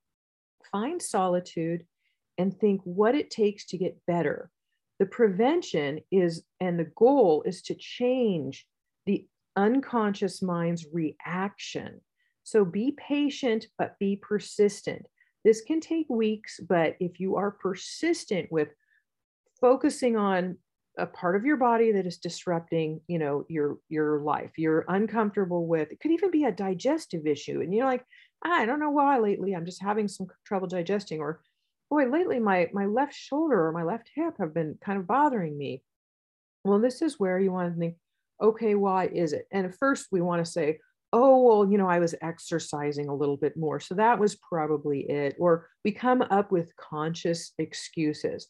Find 0.72 1.00
solitude 1.00 1.84
and 2.38 2.56
think 2.58 2.80
what 2.84 3.14
it 3.14 3.30
takes 3.30 3.66
to 3.66 3.78
get 3.78 4.00
better. 4.06 4.50
The 4.98 5.06
prevention 5.06 6.00
is, 6.10 6.42
and 6.60 6.78
the 6.78 6.90
goal 6.96 7.42
is 7.46 7.62
to 7.62 7.74
change 7.74 8.66
the 9.06 9.26
unconscious 9.56 10.40
mind's 10.40 10.86
reaction. 10.92 12.00
So 12.48 12.64
be 12.64 12.96
patient, 12.96 13.66
but 13.76 13.98
be 13.98 14.16
persistent. 14.16 15.04
This 15.44 15.60
can 15.60 15.80
take 15.80 16.06
weeks, 16.08 16.58
but 16.66 16.96
if 16.98 17.20
you 17.20 17.36
are 17.36 17.50
persistent 17.50 18.50
with 18.50 18.68
focusing 19.60 20.16
on 20.16 20.56
a 20.96 21.04
part 21.04 21.36
of 21.36 21.44
your 21.44 21.58
body 21.58 21.92
that 21.92 22.06
is 22.06 22.16
disrupting 22.16 23.00
you 23.06 23.20
know 23.20 23.44
your 23.48 23.78
your 23.88 24.18
life 24.20 24.50
you're 24.56 24.84
uncomfortable 24.88 25.64
with 25.64 25.92
it 25.92 26.00
could 26.00 26.10
even 26.10 26.28
be 26.28 26.42
a 26.42 26.50
digestive 26.50 27.24
issue 27.24 27.60
and 27.60 27.72
you're 27.72 27.86
like 27.86 28.04
i 28.42 28.66
don't 28.66 28.80
know 28.80 28.90
why 28.90 29.16
lately 29.18 29.54
i'm 29.54 29.64
just 29.64 29.80
having 29.80 30.08
some 30.08 30.26
trouble 30.44 30.66
digesting 30.66 31.20
or 31.20 31.40
boy 31.88 32.04
lately 32.06 32.40
my 32.40 32.68
my 32.72 32.84
left 32.84 33.14
shoulder 33.14 33.64
or 33.64 33.70
my 33.70 33.84
left 33.84 34.10
hip 34.12 34.34
have 34.40 34.52
been 34.52 34.76
kind 34.84 34.98
of 34.98 35.06
bothering 35.06 35.56
me 35.56 35.80
well 36.64 36.80
this 36.80 37.00
is 37.00 37.20
where 37.20 37.38
you 37.38 37.52
want 37.52 37.72
to 37.72 37.78
think 37.78 37.94
okay 38.42 38.74
why 38.74 39.06
is 39.06 39.32
it 39.32 39.46
and 39.52 39.66
at 39.66 39.76
first 39.76 40.08
we 40.10 40.20
want 40.20 40.44
to 40.44 40.50
say 40.50 40.80
oh, 41.12 41.42
well, 41.42 41.70
you 41.70 41.78
know, 41.78 41.88
I 41.88 42.00
was 42.00 42.14
exercising 42.20 43.08
a 43.08 43.14
little 43.14 43.36
bit 43.36 43.56
more. 43.56 43.80
So 43.80 43.94
that 43.94 44.18
was 44.18 44.36
probably 44.36 45.00
it. 45.08 45.36
Or 45.38 45.68
we 45.84 45.92
come 45.92 46.22
up 46.22 46.52
with 46.52 46.76
conscious 46.76 47.52
excuses 47.58 48.46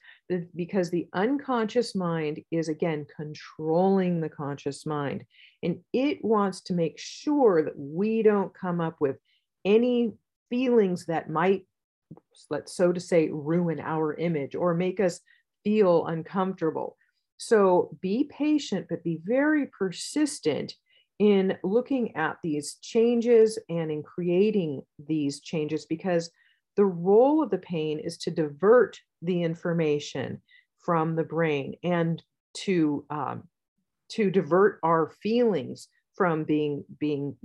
because 0.56 0.90
the 0.90 1.06
unconscious 1.12 1.94
mind 1.94 2.40
is, 2.50 2.68
again, 2.68 3.06
controlling 3.14 4.20
the 4.20 4.28
conscious 4.28 4.86
mind. 4.86 5.24
And 5.62 5.78
it 5.92 6.24
wants 6.24 6.62
to 6.62 6.72
make 6.74 6.98
sure 6.98 7.62
that 7.62 7.78
we 7.78 8.22
don't 8.22 8.52
come 8.52 8.80
up 8.80 8.96
with 9.00 9.18
any 9.64 10.14
feelings 10.50 11.06
that 11.06 11.30
might, 11.30 11.64
let's 12.50 12.74
so 12.74 12.92
to 12.92 13.00
say, 13.00 13.28
ruin 13.30 13.78
our 13.78 14.14
image 14.14 14.56
or 14.56 14.74
make 14.74 14.98
us 14.98 15.20
feel 15.62 16.06
uncomfortable. 16.06 16.96
So 17.36 17.96
be 18.00 18.24
patient, 18.24 18.86
but 18.90 19.04
be 19.04 19.20
very 19.24 19.66
persistent 19.66 20.74
in 21.18 21.56
looking 21.64 22.14
at 22.16 22.36
these 22.42 22.76
changes 22.80 23.58
and 23.68 23.90
in 23.90 24.02
creating 24.02 24.82
these 25.06 25.40
changes 25.40 25.84
because 25.86 26.30
the 26.76 26.84
role 26.84 27.42
of 27.42 27.50
the 27.50 27.58
pain 27.58 27.98
is 27.98 28.16
to 28.18 28.30
divert 28.30 29.00
the 29.22 29.42
information 29.42 30.40
from 30.78 31.16
the 31.16 31.24
brain 31.24 31.74
and 31.82 32.22
to 32.54 33.04
um, 33.10 33.42
to 34.10 34.30
divert 34.30 34.78
our 34.82 35.10
feelings 35.20 35.88
from 36.14 36.44
being 36.44 36.84
being 37.00 37.36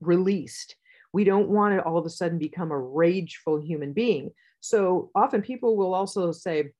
released. 0.00 0.74
We 1.12 1.24
don't 1.24 1.48
want 1.48 1.74
to 1.74 1.82
all 1.82 1.96
of 1.96 2.06
a 2.06 2.10
sudden 2.10 2.38
become 2.38 2.72
a 2.72 2.78
rageful 2.78 3.60
human 3.60 3.92
being. 3.92 4.32
So 4.60 5.10
often 5.14 5.42
people 5.42 5.76
will 5.76 5.94
also 5.94 6.32
say 6.32 6.72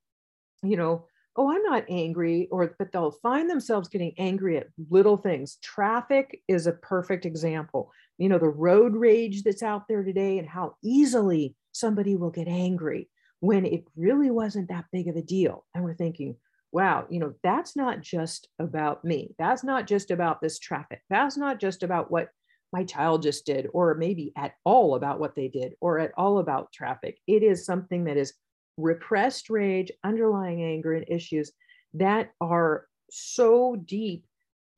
you 0.62 0.76
know 0.76 1.06
oh, 1.36 1.50
I'm 1.50 1.62
not 1.62 1.84
angry, 1.88 2.48
or 2.50 2.74
but 2.78 2.92
they'll 2.92 3.10
find 3.10 3.48
themselves 3.48 3.88
getting 3.88 4.14
angry 4.18 4.56
at 4.58 4.68
little 4.90 5.16
things. 5.16 5.56
Traffic 5.62 6.42
is 6.48 6.66
a 6.66 6.72
perfect 6.72 7.26
example. 7.26 7.92
You 8.18 8.28
know, 8.28 8.38
the 8.38 8.48
road 8.48 8.94
rage 8.94 9.42
that's 9.42 9.62
out 9.62 9.88
there 9.88 10.02
today 10.02 10.38
and 10.38 10.48
how 10.48 10.76
easily 10.82 11.54
somebody 11.72 12.16
will 12.16 12.30
get 12.30 12.48
angry 12.48 13.08
when 13.40 13.66
it 13.66 13.84
really 13.96 14.30
wasn't 14.30 14.68
that 14.68 14.86
big 14.92 15.08
of 15.08 15.16
a 15.16 15.22
deal. 15.22 15.64
And 15.74 15.84
we're 15.84 15.94
thinking, 15.94 16.36
wow, 16.72 17.06
you 17.10 17.20
know, 17.20 17.34
that's 17.42 17.76
not 17.76 18.00
just 18.00 18.48
about 18.58 19.04
me. 19.04 19.34
That's 19.38 19.62
not 19.62 19.86
just 19.86 20.10
about 20.10 20.40
this 20.40 20.58
traffic. 20.58 21.02
That's 21.10 21.36
not 21.36 21.60
just 21.60 21.82
about 21.82 22.10
what 22.10 22.28
my 22.72 22.84
child 22.84 23.22
just 23.22 23.46
did, 23.46 23.68
or 23.72 23.94
maybe 23.94 24.32
at 24.36 24.54
all 24.64 24.96
about 24.96 25.20
what 25.20 25.34
they 25.34 25.48
did, 25.48 25.74
or 25.80 25.98
at 25.98 26.12
all 26.16 26.38
about 26.38 26.72
traffic. 26.72 27.18
It 27.26 27.42
is 27.42 27.64
something 27.64 28.04
that 28.04 28.16
is 28.16 28.34
repressed 28.76 29.50
rage, 29.50 29.90
underlying 30.04 30.62
anger, 30.62 30.92
and 30.92 31.04
issues 31.08 31.52
that 31.94 32.30
are 32.40 32.86
so 33.10 33.76
deep 33.76 34.26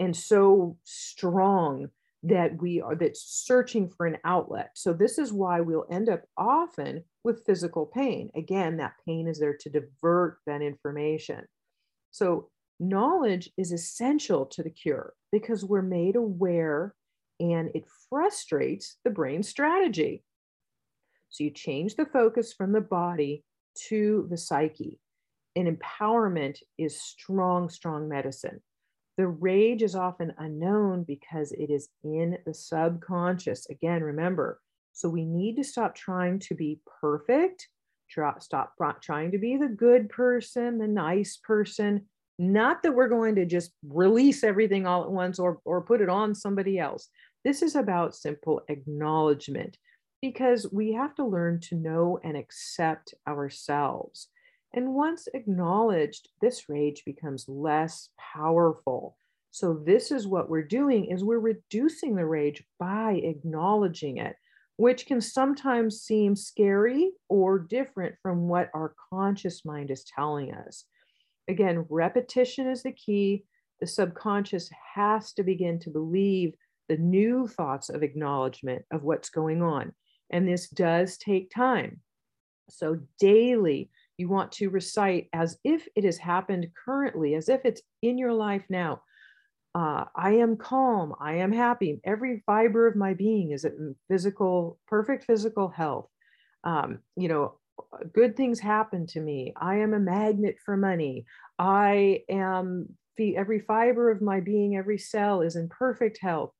and 0.00 0.14
so 0.14 0.76
strong 0.84 1.88
that 2.24 2.60
we 2.60 2.80
are 2.80 2.96
that's 2.96 3.22
searching 3.22 3.88
for 3.88 4.06
an 4.06 4.18
outlet. 4.24 4.70
So 4.74 4.92
this 4.92 5.18
is 5.18 5.32
why 5.32 5.60
we'll 5.60 5.86
end 5.90 6.08
up 6.08 6.22
often 6.36 7.04
with 7.22 7.44
physical 7.46 7.86
pain. 7.86 8.30
Again, 8.34 8.76
that 8.78 8.94
pain 9.06 9.28
is 9.28 9.38
there 9.38 9.56
to 9.60 9.70
divert 9.70 10.38
that 10.46 10.62
information. 10.62 11.44
So 12.10 12.50
knowledge 12.80 13.50
is 13.56 13.70
essential 13.70 14.46
to 14.46 14.62
the 14.62 14.70
cure 14.70 15.14
because 15.30 15.64
we're 15.64 15.82
made 15.82 16.16
aware 16.16 16.94
and 17.38 17.70
it 17.74 17.84
frustrates 18.08 18.96
the 19.04 19.10
brain 19.10 19.42
strategy. 19.44 20.24
So 21.28 21.44
you 21.44 21.50
change 21.50 21.94
the 21.94 22.06
focus 22.06 22.52
from 22.52 22.72
the 22.72 22.80
body 22.80 23.44
to 23.88 24.26
the 24.30 24.36
psyche. 24.36 24.98
And 25.56 25.78
empowerment 25.78 26.58
is 26.78 27.00
strong, 27.00 27.68
strong 27.68 28.08
medicine. 28.08 28.60
The 29.16 29.26
rage 29.26 29.82
is 29.82 29.96
often 29.96 30.32
unknown 30.38 31.02
because 31.02 31.50
it 31.52 31.70
is 31.70 31.88
in 32.04 32.38
the 32.46 32.54
subconscious. 32.54 33.68
Again, 33.68 34.02
remember, 34.02 34.60
so 34.92 35.08
we 35.08 35.24
need 35.24 35.56
to 35.56 35.64
stop 35.64 35.96
trying 35.96 36.38
to 36.40 36.54
be 36.54 36.80
perfect, 37.00 37.68
stop 38.38 38.74
trying 39.02 39.32
to 39.32 39.38
be 39.38 39.56
the 39.56 39.68
good 39.68 40.08
person, 40.08 40.78
the 40.78 40.86
nice 40.86 41.38
person. 41.42 42.06
Not 42.38 42.84
that 42.84 42.94
we're 42.94 43.08
going 43.08 43.34
to 43.34 43.44
just 43.44 43.72
release 43.88 44.44
everything 44.44 44.86
all 44.86 45.02
at 45.02 45.10
once 45.10 45.40
or, 45.40 45.58
or 45.64 45.82
put 45.82 46.00
it 46.00 46.08
on 46.08 46.34
somebody 46.34 46.78
else. 46.78 47.08
This 47.44 47.62
is 47.62 47.74
about 47.74 48.14
simple 48.14 48.62
acknowledgement 48.68 49.76
because 50.20 50.66
we 50.72 50.92
have 50.92 51.14
to 51.14 51.24
learn 51.24 51.60
to 51.60 51.76
know 51.76 52.18
and 52.24 52.36
accept 52.36 53.14
ourselves. 53.26 54.28
And 54.74 54.94
once 54.94 55.28
acknowledged, 55.32 56.28
this 56.40 56.68
rage 56.68 57.02
becomes 57.06 57.48
less 57.48 58.10
powerful. 58.18 59.16
So 59.50 59.82
this 59.84 60.10
is 60.10 60.26
what 60.26 60.50
we're 60.50 60.62
doing 60.62 61.06
is 61.06 61.24
we're 61.24 61.38
reducing 61.38 62.14
the 62.14 62.26
rage 62.26 62.62
by 62.78 63.14
acknowledging 63.24 64.18
it, 64.18 64.36
which 64.76 65.06
can 65.06 65.20
sometimes 65.20 66.02
seem 66.02 66.36
scary 66.36 67.12
or 67.28 67.58
different 67.58 68.16
from 68.22 68.48
what 68.48 68.70
our 68.74 68.94
conscious 69.10 69.64
mind 69.64 69.90
is 69.90 70.04
telling 70.04 70.52
us. 70.52 70.84
Again, 71.48 71.86
repetition 71.88 72.68
is 72.68 72.82
the 72.82 72.92
key. 72.92 73.44
The 73.80 73.86
subconscious 73.86 74.68
has 74.94 75.32
to 75.34 75.42
begin 75.42 75.78
to 75.80 75.90
believe 75.90 76.52
the 76.88 76.98
new 76.98 77.46
thoughts 77.46 77.88
of 77.88 78.02
acknowledgement 78.02 78.84
of 78.90 79.02
what's 79.02 79.30
going 79.30 79.62
on. 79.62 79.94
And 80.30 80.46
this 80.46 80.68
does 80.68 81.16
take 81.16 81.50
time. 81.50 82.00
So 82.68 82.98
daily, 83.18 83.90
you 84.16 84.28
want 84.28 84.52
to 84.52 84.68
recite 84.68 85.28
as 85.32 85.58
if 85.64 85.86
it 85.96 86.04
has 86.04 86.18
happened 86.18 86.68
currently, 86.84 87.34
as 87.34 87.48
if 87.48 87.64
it's 87.64 87.82
in 88.02 88.18
your 88.18 88.32
life 88.32 88.64
now. 88.68 89.02
Uh, 89.74 90.04
I 90.14 90.32
am 90.32 90.56
calm. 90.56 91.14
I 91.20 91.36
am 91.36 91.52
happy. 91.52 92.00
Every 92.04 92.42
fiber 92.46 92.86
of 92.86 92.96
my 92.96 93.14
being 93.14 93.52
is 93.52 93.64
in 93.64 93.94
physical, 94.08 94.78
perfect 94.88 95.24
physical 95.24 95.68
health. 95.68 96.08
Um, 96.64 96.98
you 97.16 97.28
know, 97.28 97.58
good 98.12 98.36
things 98.36 98.58
happen 98.58 99.06
to 99.08 99.20
me. 99.20 99.52
I 99.56 99.76
am 99.76 99.94
a 99.94 100.00
magnet 100.00 100.56
for 100.64 100.76
money. 100.76 101.26
I 101.58 102.22
am 102.28 102.88
every 103.20 103.60
fiber 103.60 104.10
of 104.10 104.22
my 104.22 104.40
being, 104.40 104.76
every 104.76 104.98
cell 104.98 105.42
is 105.42 105.56
in 105.56 105.68
perfect 105.68 106.18
health. 106.20 106.52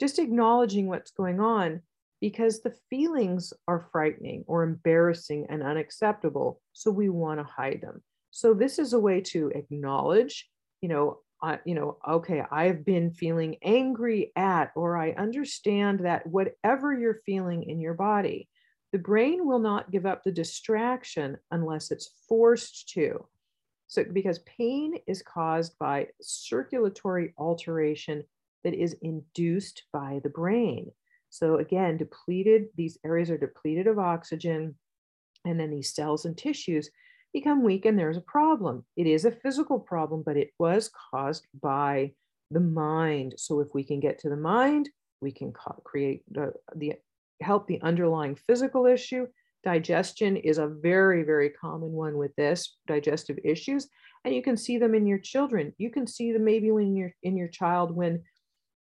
Just 0.00 0.18
acknowledging 0.18 0.86
what's 0.86 1.10
going 1.10 1.40
on 1.40 1.82
because 2.20 2.60
the 2.60 2.74
feelings 2.90 3.52
are 3.66 3.88
frightening 3.92 4.44
or 4.46 4.62
embarrassing 4.62 5.46
and 5.48 5.62
unacceptable. 5.62 6.60
So 6.72 6.90
we 6.90 7.08
want 7.08 7.40
to 7.40 7.44
hide 7.44 7.80
them. 7.82 8.02
So 8.30 8.54
this 8.54 8.78
is 8.78 8.92
a 8.92 9.00
way 9.00 9.20
to 9.22 9.50
acknowledge, 9.54 10.48
you 10.80 10.88
know, 10.88 11.18
you 11.64 11.74
know, 11.74 11.96
okay, 12.06 12.42
I've 12.50 12.84
been 12.84 13.12
feeling 13.12 13.56
angry 13.62 14.30
at, 14.36 14.72
or 14.76 14.98
I 14.98 15.12
understand 15.12 16.00
that 16.00 16.26
whatever 16.26 16.92
you're 16.92 17.22
feeling 17.24 17.62
in 17.62 17.80
your 17.80 17.94
body, 17.94 18.48
the 18.92 18.98
brain 18.98 19.46
will 19.46 19.58
not 19.58 19.90
give 19.90 20.04
up 20.04 20.22
the 20.22 20.32
distraction 20.32 21.38
unless 21.50 21.90
it's 21.90 22.10
forced 22.28 22.90
to. 22.90 23.24
So, 23.86 24.04
because 24.04 24.40
pain 24.40 24.94
is 25.06 25.22
caused 25.22 25.78
by 25.78 26.08
circulatory 26.20 27.32
alteration 27.38 28.24
that 28.62 28.74
is 28.74 28.94
induced 29.00 29.84
by 29.92 30.20
the 30.22 30.28
brain. 30.28 30.90
So, 31.30 31.56
again, 31.56 31.96
depleted, 31.96 32.66
these 32.76 32.98
areas 33.04 33.30
are 33.30 33.38
depleted 33.38 33.86
of 33.86 33.98
oxygen, 33.98 34.74
and 35.44 35.58
then 35.58 35.70
these 35.70 35.94
cells 35.94 36.24
and 36.24 36.36
tissues 36.36 36.90
become 37.32 37.62
weak, 37.62 37.86
and 37.86 37.98
there's 37.98 38.16
a 38.16 38.22
problem. 38.22 38.84
It 38.96 39.06
is 39.06 39.24
a 39.24 39.30
physical 39.30 39.78
problem, 39.78 40.22
but 40.26 40.36
it 40.36 40.50
was 40.58 40.90
caused 41.10 41.46
by 41.62 42.12
the 42.50 42.60
mind. 42.60 43.34
So, 43.38 43.60
if 43.60 43.68
we 43.72 43.84
can 43.84 44.00
get 44.00 44.18
to 44.20 44.28
the 44.28 44.36
mind, 44.36 44.90
we 45.20 45.32
can 45.32 45.52
create 45.84 46.22
the, 46.30 46.52
the 46.74 46.94
help 47.40 47.66
the 47.66 47.80
underlying 47.82 48.36
physical 48.46 48.86
issue. 48.86 49.26
Digestion 49.62 50.36
is 50.36 50.58
a 50.58 50.66
very, 50.66 51.22
very 51.22 51.50
common 51.50 51.92
one 51.92 52.16
with 52.16 52.34
this 52.36 52.76
digestive 52.86 53.38
issues. 53.44 53.88
And 54.24 54.34
you 54.34 54.42
can 54.42 54.56
see 54.56 54.78
them 54.78 54.94
in 54.94 55.06
your 55.06 55.18
children. 55.18 55.74
You 55.78 55.90
can 55.90 56.06
see 56.06 56.32
them 56.32 56.44
maybe 56.44 56.70
when 56.70 56.96
you're 56.96 57.14
in 57.22 57.36
your 57.36 57.48
child 57.48 57.94
when 57.94 58.22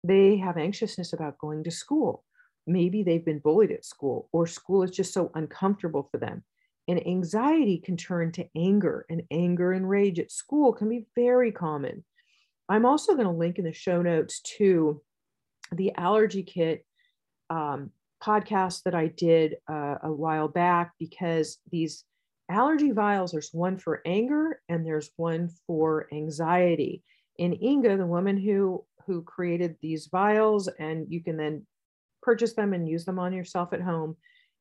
they 0.03 0.37
have 0.37 0.57
anxiousness 0.57 1.13
about 1.13 1.37
going 1.37 1.63
to 1.65 1.71
school. 1.71 2.23
Maybe 2.69 3.01
they've 3.01 3.25
been 3.25 3.39
bullied 3.39 3.71
at 3.71 3.83
school, 3.83 4.29
or 4.31 4.45
school 4.45 4.83
is 4.83 4.91
just 4.91 5.11
so 5.11 5.31
uncomfortable 5.33 6.07
for 6.11 6.19
them. 6.19 6.43
And 6.87 7.05
anxiety 7.05 7.79
can 7.79 7.97
turn 7.97 8.31
to 8.33 8.47
anger, 8.55 9.05
and 9.09 9.23
anger 9.31 9.71
and 9.71 9.89
rage 9.89 10.19
at 10.19 10.31
school 10.31 10.71
can 10.71 10.87
be 10.87 11.07
very 11.15 11.51
common. 11.51 12.05
I'm 12.69 12.85
also 12.85 13.13
going 13.15 13.25
to 13.25 13.31
link 13.31 13.57
in 13.57 13.65
the 13.65 13.73
show 13.73 14.03
notes 14.03 14.41
to 14.57 15.01
the 15.71 15.91
allergy 15.95 16.43
kit 16.43 16.85
um, 17.49 17.89
podcast 18.23 18.83
that 18.83 18.93
I 18.93 19.07
did 19.07 19.55
uh, 19.67 19.95
a 20.03 20.11
while 20.11 20.47
back 20.47 20.93
because 20.99 21.57
these 21.71 22.03
allergy 22.51 22.91
vials, 22.91 23.31
there's 23.31 23.51
one 23.51 23.77
for 23.79 24.01
anger 24.05 24.61
and 24.69 24.85
there's 24.85 25.09
one 25.15 25.49
for 25.65 26.07
anxiety. 26.13 27.03
In 27.39 27.57
Inga, 27.63 27.97
the 27.97 28.05
woman 28.05 28.37
who 28.37 28.85
who 29.07 29.23
created 29.23 29.75
these 29.81 30.05
vials, 30.05 30.67
and 30.67 31.07
you 31.09 31.23
can 31.23 31.35
then 31.35 31.65
purchase 32.29 32.53
them 32.53 32.73
and 32.73 32.87
use 32.87 33.05
them 33.05 33.19
on 33.19 33.33
yourself 33.33 33.73
at 33.73 33.81
home 33.81 34.15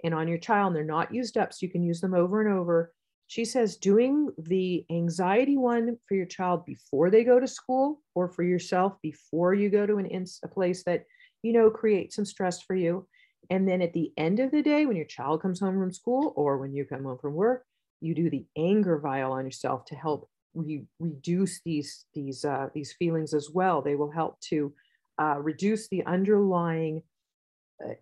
and 0.05 0.15
on 0.15 0.29
your 0.29 0.39
child. 0.39 0.69
And 0.69 0.77
they're 0.77 0.85
not 0.85 1.15
used 1.15 1.37
up, 1.37 1.53
so 1.53 1.59
you 1.63 1.71
can 1.71 1.83
use 1.83 2.01
them 2.01 2.15
over 2.15 2.41
and 2.41 2.59
over. 2.59 2.93
She 3.27 3.45
says 3.45 3.77
doing 3.77 4.31
the 4.39 4.87
anxiety 4.91 5.57
one 5.57 5.99
for 6.07 6.15
your 6.15 6.27
child 6.27 6.65
before 6.65 7.11
they 7.11 7.25
go 7.25 7.39
to 7.39 7.47
school 7.47 8.01
or 8.15 8.29
for 8.29 8.43
yourself 8.43 8.95
before 9.03 9.53
you 9.53 9.69
go 9.69 9.85
to 9.87 9.99
an 9.99 10.27
a 10.45 10.49
place 10.49 10.83
that 10.85 11.05
you 11.43 11.53
know 11.53 11.69
creates 11.71 12.17
some 12.17 12.25
stress 12.25 12.63
for 12.63 12.75
you 12.75 13.07
and 13.51 13.67
then 13.67 13.81
at 13.81 13.93
the 13.93 14.13
end 14.17 14.41
of 14.41 14.51
the 14.51 14.63
day, 14.63 14.85
when 14.87 14.97
your 14.97 15.07
child 15.07 15.41
comes 15.41 15.61
home 15.61 15.79
from 15.79 15.93
school 15.93 16.33
or 16.37 16.59
when 16.59 16.75
you 16.75 16.85
come 16.85 17.05
home 17.05 17.19
from 17.19 17.35
work, 17.35 17.65
you 18.01 18.15
do 18.15 18.31
the 18.31 18.47
anger 18.57 18.99
vial 18.99 19.33
on 19.33 19.45
yourself 19.45 19.85
to 19.87 19.95
help 19.95 20.29
re- 20.55 20.87
reduce 21.01 21.61
these 21.65 22.05
these 22.15 22.45
uh, 22.45 22.69
these 22.75 22.93
feelings 22.93 23.33
as 23.35 23.51
well. 23.53 23.81
They 23.81 23.95
will 23.95 24.11
help 24.11 24.39
to 24.53 24.73
uh, 25.21 25.39
reduce 25.41 25.89
the 25.89 26.05
underlying 26.05 27.03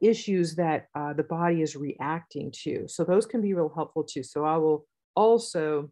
issues 0.01 0.55
that 0.57 0.87
uh, 0.95 1.13
the 1.13 1.23
body 1.23 1.63
is 1.63 1.77
reacting 1.77 2.51
to. 2.63 2.89
So 2.89 3.05
those 3.05 3.27
can 3.27 3.41
be 3.41 3.55
real 3.55 3.73
helpful 3.75 4.05
too. 4.05 4.23
So 4.23 4.45
I 4.45 4.57
will 4.57 4.87
also 5.15 5.91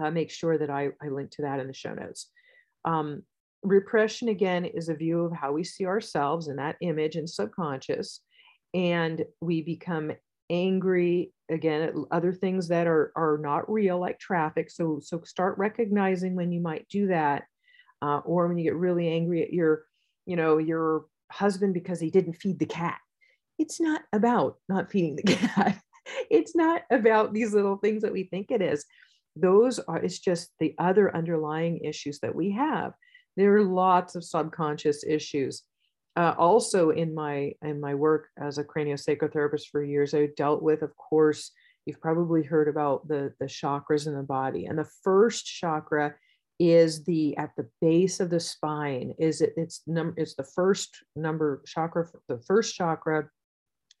uh, 0.00 0.10
make 0.10 0.30
sure 0.30 0.58
that 0.58 0.70
I, 0.70 0.90
I 1.02 1.08
link 1.08 1.30
to 1.32 1.42
that 1.42 1.60
in 1.60 1.66
the 1.66 1.74
show 1.74 1.94
notes. 1.94 2.30
Um, 2.84 3.22
repression 3.62 4.28
again 4.28 4.64
is 4.64 4.88
a 4.88 4.94
view 4.94 5.24
of 5.24 5.32
how 5.32 5.52
we 5.52 5.64
see 5.64 5.86
ourselves 5.86 6.48
in 6.48 6.56
that 6.56 6.76
image 6.80 7.16
and 7.16 7.28
subconscious 7.28 8.20
and 8.74 9.24
we 9.40 9.62
become 9.62 10.12
angry 10.50 11.32
again 11.50 11.82
at 11.82 11.94
other 12.10 12.32
things 12.32 12.68
that 12.68 12.86
are 12.86 13.12
are 13.16 13.38
not 13.42 13.70
real 13.70 13.98
like 13.98 14.18
traffic 14.18 14.70
so 14.70 14.98
so 15.02 15.20
start 15.24 15.58
recognizing 15.58 16.34
when 16.34 16.52
you 16.52 16.60
might 16.60 16.88
do 16.88 17.08
that 17.08 17.44
uh, 18.00 18.18
or 18.18 18.48
when 18.48 18.56
you 18.56 18.64
get 18.64 18.76
really 18.76 19.08
angry 19.08 19.42
at 19.42 19.52
your 19.52 19.84
you 20.24 20.36
know 20.36 20.58
your 20.58 21.06
husband 21.30 21.74
because 21.74 22.00
he 22.00 22.10
didn't 22.10 22.34
feed 22.34 22.58
the 22.58 22.66
cat 22.66 22.98
it's 23.58 23.80
not 23.80 24.02
about 24.12 24.58
not 24.68 24.90
feeding 24.90 25.16
the 25.16 25.22
cat 25.34 25.80
it's 26.30 26.56
not 26.56 26.82
about 26.90 27.32
these 27.32 27.52
little 27.52 27.76
things 27.76 28.02
that 28.02 28.12
we 28.12 28.24
think 28.24 28.50
it 28.50 28.62
is 28.62 28.84
those 29.36 29.78
are 29.78 29.98
it's 29.98 30.18
just 30.18 30.50
the 30.58 30.74
other 30.78 31.14
underlying 31.14 31.78
issues 31.78 32.18
that 32.20 32.34
we 32.34 32.50
have 32.50 32.92
there 33.36 33.54
are 33.56 33.64
lots 33.64 34.14
of 34.14 34.24
subconscious 34.24 35.04
issues 35.04 35.62
uh, 36.18 36.34
also 36.36 36.90
in 36.90 37.14
my 37.14 37.52
in 37.62 37.80
my 37.80 37.94
work 37.94 38.26
as 38.36 38.58
a 38.58 38.64
craniosacral 38.64 39.60
for 39.70 39.84
years, 39.84 40.14
I 40.14 40.26
dealt 40.36 40.64
with, 40.64 40.82
of 40.82 40.90
course, 40.96 41.52
you've 41.86 42.00
probably 42.00 42.42
heard 42.42 42.66
about 42.66 43.06
the 43.06 43.32
the 43.38 43.46
chakras 43.46 44.08
in 44.08 44.16
the 44.16 44.24
body, 44.24 44.66
and 44.66 44.76
the 44.76 44.90
first 45.04 45.46
chakra 45.46 46.16
is 46.58 47.04
the 47.04 47.36
at 47.36 47.50
the 47.56 47.68
base 47.80 48.18
of 48.18 48.30
the 48.30 48.40
spine. 48.40 49.14
Is 49.20 49.40
it? 49.42 49.52
It's 49.56 49.82
number. 49.86 50.14
It's 50.16 50.34
the 50.34 50.42
first 50.42 51.04
number 51.14 51.62
chakra, 51.68 52.08
the 52.26 52.40
first 52.48 52.74
chakra, 52.74 53.30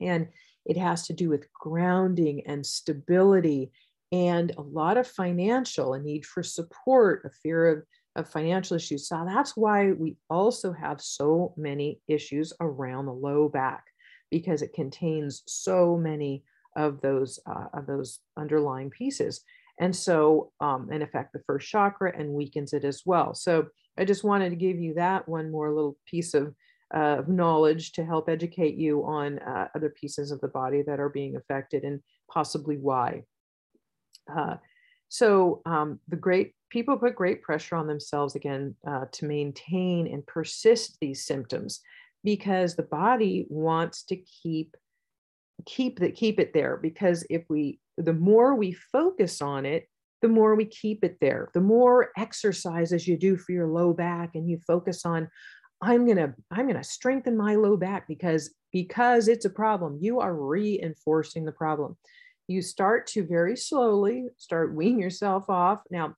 and 0.00 0.28
it 0.64 0.76
has 0.76 1.06
to 1.06 1.12
do 1.12 1.28
with 1.28 1.52
grounding 1.52 2.46
and 2.46 2.64
stability 2.64 3.72
and 4.10 4.52
a 4.56 4.62
lot 4.62 4.96
of 4.96 5.06
financial 5.06 5.94
a 5.94 6.00
need 6.00 6.24
for 6.24 6.42
support 6.42 7.22
a 7.24 7.30
fear 7.42 7.68
of 7.68 7.82
of 8.16 8.28
financial 8.28 8.76
issues. 8.76 9.08
So 9.08 9.24
that's 9.26 9.56
why 9.56 9.92
we 9.92 10.16
also 10.28 10.72
have 10.72 11.00
so 11.00 11.54
many 11.56 12.00
issues 12.08 12.52
around 12.60 13.06
the 13.06 13.12
low 13.12 13.48
back 13.48 13.84
because 14.30 14.60
it 14.60 14.74
contains 14.74 15.42
so 15.46 15.96
many 15.96 16.42
of 16.76 17.00
those 17.00 17.38
uh, 17.46 17.66
of 17.72 17.86
those 17.86 18.20
underlying 18.36 18.90
pieces. 18.90 19.42
And 19.80 19.94
so, 19.94 20.50
um, 20.60 20.88
and 20.90 21.04
affect 21.04 21.32
the 21.32 21.42
first 21.46 21.68
chakra 21.68 22.12
and 22.18 22.30
weakens 22.30 22.72
it 22.72 22.84
as 22.84 23.02
well. 23.06 23.32
So 23.34 23.68
I 23.96 24.04
just 24.04 24.24
wanted 24.24 24.50
to 24.50 24.56
give 24.56 24.78
you 24.80 24.94
that 24.94 25.28
one 25.28 25.52
more 25.52 25.72
little 25.72 25.96
piece 26.04 26.34
of, 26.34 26.52
uh, 26.94 27.22
knowledge 27.26 27.92
to 27.92 28.04
help 28.04 28.28
educate 28.28 28.76
you 28.76 29.04
on 29.04 29.38
uh, 29.40 29.68
other 29.74 29.90
pieces 29.90 30.30
of 30.30 30.40
the 30.40 30.48
body 30.48 30.82
that 30.82 31.00
are 31.00 31.10
being 31.10 31.36
affected 31.36 31.84
and 31.84 32.00
possibly 32.32 32.76
why. 32.76 33.22
Uh, 34.34 34.56
so 35.08 35.62
um, 35.66 36.00
the 36.08 36.16
great 36.16 36.54
people 36.70 36.96
put 36.98 37.14
great 37.14 37.42
pressure 37.42 37.76
on 37.76 37.86
themselves 37.86 38.34
again 38.34 38.74
uh, 38.86 39.06
to 39.12 39.26
maintain 39.26 40.06
and 40.06 40.26
persist 40.26 40.98
these 41.00 41.24
symptoms 41.24 41.80
because 42.24 42.74
the 42.74 42.82
body 42.82 43.46
wants 43.48 44.04
to 44.04 44.16
keep 44.16 44.76
keep 45.66 45.98
that 45.98 46.14
keep 46.14 46.38
it 46.38 46.52
there 46.52 46.76
because 46.76 47.26
if 47.30 47.42
we 47.48 47.80
the 47.96 48.12
more 48.12 48.54
we 48.54 48.72
focus 48.72 49.42
on 49.42 49.66
it 49.66 49.88
the 50.22 50.28
more 50.28 50.54
we 50.54 50.64
keep 50.64 51.02
it 51.02 51.16
there 51.20 51.48
the 51.54 51.60
more 51.60 52.10
exercises 52.16 53.08
you 53.08 53.16
do 53.16 53.36
for 53.36 53.52
your 53.52 53.66
low 53.66 53.92
back 53.92 54.30
and 54.34 54.48
you 54.48 54.58
focus 54.66 55.04
on 55.04 55.28
i'm 55.80 56.04
going 56.04 56.16
to 56.16 56.34
i'm 56.50 56.66
going 56.66 56.76
to 56.76 56.84
strengthen 56.84 57.36
my 57.36 57.54
low 57.54 57.76
back 57.76 58.06
because 58.08 58.54
because 58.72 59.28
it's 59.28 59.44
a 59.44 59.50
problem 59.50 59.98
you 60.00 60.20
are 60.20 60.34
reinforcing 60.34 61.44
the 61.44 61.52
problem 61.52 61.96
you 62.46 62.62
start 62.62 63.06
to 63.06 63.24
very 63.24 63.56
slowly 63.56 64.26
start 64.36 64.74
wean 64.74 64.98
yourself 64.98 65.48
off 65.48 65.80
now 65.90 66.14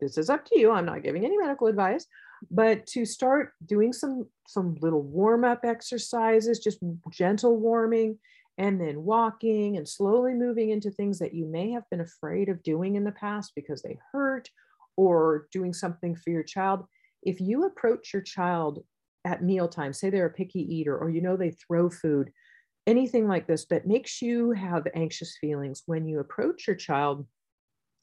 this 0.00 0.18
is 0.18 0.30
up 0.30 0.44
to 0.46 0.58
you. 0.58 0.70
I'm 0.70 0.86
not 0.86 1.02
giving 1.02 1.24
any 1.24 1.36
medical 1.36 1.66
advice, 1.66 2.06
but 2.50 2.86
to 2.88 3.04
start 3.04 3.52
doing 3.66 3.92
some 3.92 4.26
some 4.46 4.76
little 4.80 5.02
warm 5.02 5.44
up 5.44 5.64
exercises, 5.64 6.58
just 6.58 6.78
gentle 7.10 7.56
warming 7.56 8.18
and 8.58 8.80
then 8.80 9.02
walking 9.02 9.78
and 9.78 9.88
slowly 9.88 10.34
moving 10.34 10.70
into 10.70 10.90
things 10.90 11.18
that 11.18 11.34
you 11.34 11.46
may 11.46 11.70
have 11.70 11.88
been 11.90 12.02
afraid 12.02 12.48
of 12.48 12.62
doing 12.62 12.96
in 12.96 13.04
the 13.04 13.12
past 13.12 13.52
because 13.56 13.80
they 13.80 13.98
hurt 14.12 14.50
or 14.96 15.48
doing 15.52 15.72
something 15.72 16.14
for 16.14 16.30
your 16.30 16.42
child. 16.42 16.84
If 17.22 17.40
you 17.40 17.64
approach 17.64 18.12
your 18.12 18.22
child 18.22 18.84
at 19.24 19.42
mealtime, 19.42 19.92
say 19.92 20.10
they're 20.10 20.26
a 20.26 20.30
picky 20.30 20.60
eater 20.60 20.96
or 20.96 21.10
you 21.10 21.20
know 21.20 21.36
they 21.36 21.50
throw 21.50 21.88
food, 21.90 22.30
anything 22.86 23.28
like 23.28 23.46
this 23.46 23.66
that 23.66 23.86
makes 23.86 24.20
you 24.20 24.52
have 24.52 24.86
anxious 24.94 25.36
feelings 25.40 25.82
when 25.86 26.06
you 26.06 26.20
approach 26.20 26.66
your 26.66 26.76
child 26.76 27.26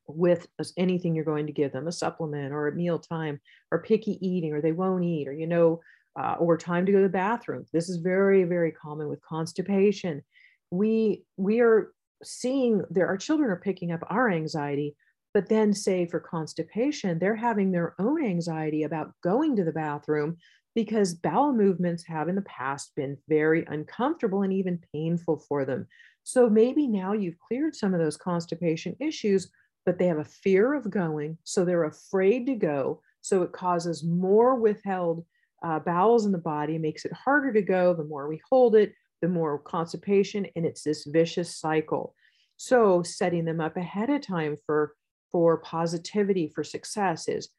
with 0.07 0.47
anything 0.77 1.13
you're 1.13 1.23
going 1.23 1.45
to 1.45 1.53
give 1.53 1.71
them 1.71 1.87
a 1.87 1.91
supplement 1.91 2.51
or 2.51 2.67
a 2.67 2.75
mealtime 2.75 3.39
or 3.71 3.83
picky 3.83 4.17
eating 4.25 4.53
or 4.53 4.61
they 4.61 4.71
won't 4.71 5.03
eat 5.03 5.27
or 5.27 5.33
you 5.33 5.45
know 5.45 5.79
uh, 6.19 6.35
or 6.39 6.57
time 6.57 6.85
to 6.85 6.91
go 6.91 6.97
to 6.97 7.03
the 7.03 7.09
bathroom. 7.09 7.65
This 7.73 7.89
is 7.89 7.97
very 7.97 8.43
very 8.43 8.71
common 8.71 9.07
with 9.07 9.21
constipation. 9.21 10.23
We 10.71 11.23
we 11.37 11.59
are 11.59 11.91
seeing 12.23 12.81
there 12.89 13.07
our 13.07 13.17
children 13.17 13.49
are 13.49 13.61
picking 13.63 13.91
up 13.91 14.01
our 14.09 14.29
anxiety 14.29 14.95
but 15.33 15.47
then 15.47 15.73
say 15.73 16.05
for 16.05 16.19
constipation 16.19 17.17
they're 17.17 17.35
having 17.35 17.71
their 17.71 17.95
own 17.97 18.23
anxiety 18.25 18.83
about 18.83 19.13
going 19.23 19.55
to 19.55 19.63
the 19.63 19.71
bathroom 19.71 20.35
because 20.75 21.13
bowel 21.13 21.53
movements 21.53 22.03
have 22.05 22.27
in 22.27 22.35
the 22.35 22.41
past 22.43 22.91
been 22.95 23.17
very 23.27 23.65
uncomfortable 23.67 24.43
and 24.43 24.53
even 24.53 24.83
painful 24.93 25.37
for 25.47 25.65
them. 25.65 25.87
So 26.23 26.49
maybe 26.49 26.87
now 26.87 27.13
you've 27.13 27.39
cleared 27.39 27.75
some 27.75 27.93
of 27.93 27.99
those 27.99 28.17
constipation 28.17 28.95
issues, 28.99 29.49
but 29.85 29.97
they 29.97 30.07
have 30.07 30.19
a 30.19 30.25
fear 30.25 30.73
of 30.73 30.89
going. 30.89 31.37
So 31.43 31.65
they're 31.65 31.85
afraid 31.85 32.45
to 32.47 32.55
go. 32.55 33.01
So 33.21 33.41
it 33.41 33.51
causes 33.51 34.03
more 34.03 34.55
withheld 34.55 35.25
uh, 35.63 35.79
bowels 35.79 36.25
in 36.25 36.31
the 36.31 36.37
body, 36.37 36.77
makes 36.77 37.05
it 37.05 37.13
harder 37.13 37.51
to 37.53 37.61
go. 37.61 37.93
The 37.93 38.03
more 38.03 38.27
we 38.27 38.41
hold 38.49 38.75
it, 38.75 38.93
the 39.21 39.27
more 39.27 39.59
constipation, 39.59 40.47
and 40.55 40.65
it's 40.65 40.83
this 40.83 41.05
vicious 41.05 41.57
cycle. 41.57 42.15
So 42.57 43.03
setting 43.03 43.45
them 43.45 43.59
up 43.59 43.77
ahead 43.77 44.09
of 44.09 44.21
time 44.21 44.55
for 44.65 44.93
for 45.31 45.57
positivity, 45.57 46.47
for 46.47 46.63
success 46.63 47.27
is 47.27 47.49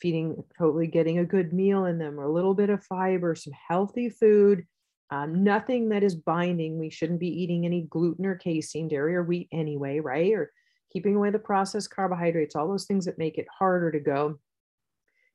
feeding, 0.00 0.42
totally 0.58 0.86
getting 0.86 1.18
a 1.18 1.24
good 1.24 1.52
meal 1.52 1.84
in 1.86 1.98
them, 1.98 2.18
or 2.18 2.24
a 2.24 2.32
little 2.32 2.54
bit 2.54 2.70
of 2.70 2.84
fiber, 2.84 3.34
some 3.34 3.52
healthy 3.68 4.08
food, 4.08 4.66
um, 5.10 5.42
nothing 5.42 5.88
that 5.88 6.02
is 6.02 6.14
binding. 6.14 6.78
We 6.78 6.90
shouldn't 6.90 7.20
be 7.20 7.42
eating 7.42 7.64
any 7.64 7.82
gluten 7.82 8.26
or 8.26 8.36
casein, 8.36 8.88
dairy 8.88 9.16
or 9.16 9.24
wheat 9.24 9.48
anyway, 9.52 10.00
right? 10.00 10.32
Or 10.32 10.52
keeping 10.92 11.16
away 11.16 11.30
the 11.30 11.38
processed 11.38 11.90
carbohydrates, 11.90 12.54
all 12.54 12.68
those 12.68 12.86
things 12.86 13.04
that 13.06 13.18
make 13.18 13.38
it 13.38 13.46
harder 13.56 13.90
to 13.92 14.00
go. 14.00 14.38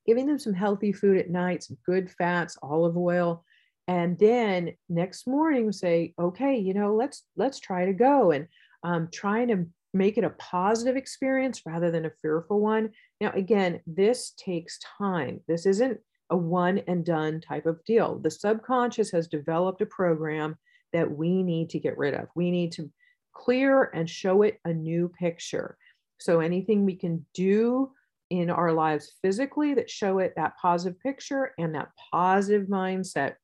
Giving 0.06 0.26
them 0.26 0.38
some 0.38 0.54
healthy 0.54 0.92
food 0.92 1.18
at 1.18 1.30
night, 1.30 1.64
some 1.64 1.76
good 1.84 2.10
fats, 2.10 2.56
olive 2.62 2.96
oil, 2.96 3.44
and 3.88 4.18
then 4.18 4.72
next 4.88 5.26
morning 5.26 5.70
say, 5.72 6.14
okay, 6.18 6.56
you 6.56 6.74
know, 6.74 6.94
let's 6.94 7.24
let's 7.36 7.60
try 7.60 7.86
to 7.86 7.92
go 7.92 8.32
and 8.32 8.48
um, 8.82 9.08
trying 9.12 9.48
to 9.48 9.66
make 9.96 10.18
it 10.18 10.24
a 10.24 10.30
positive 10.30 10.96
experience 10.96 11.62
rather 11.66 11.90
than 11.90 12.06
a 12.06 12.12
fearful 12.22 12.60
one. 12.60 12.90
Now, 13.20 13.30
again, 13.32 13.80
this 13.86 14.32
takes 14.36 14.78
time. 14.98 15.40
This 15.48 15.66
isn't 15.66 15.98
a 16.30 16.36
one 16.36 16.78
and 16.88 17.04
done 17.04 17.40
type 17.40 17.66
of 17.66 17.84
deal. 17.84 18.18
The 18.18 18.30
subconscious 18.30 19.10
has 19.12 19.28
developed 19.28 19.80
a 19.80 19.86
program 19.86 20.56
that 20.92 21.10
we 21.10 21.42
need 21.42 21.70
to 21.70 21.78
get 21.78 21.98
rid 21.98 22.14
of. 22.14 22.28
We 22.34 22.50
need 22.50 22.72
to 22.72 22.90
clear 23.32 23.90
and 23.94 24.08
show 24.08 24.42
it 24.42 24.60
a 24.64 24.72
new 24.72 25.08
picture. 25.18 25.76
So, 26.18 26.40
anything 26.40 26.84
we 26.84 26.96
can 26.96 27.26
do 27.34 27.92
in 28.30 28.50
our 28.50 28.72
lives 28.72 29.14
physically 29.22 29.74
that 29.74 29.90
show 29.90 30.18
it 30.18 30.32
that 30.36 30.54
positive 30.60 30.98
picture 31.00 31.52
and 31.58 31.74
that 31.74 31.90
positive 32.10 32.66
mindset. 32.66 33.34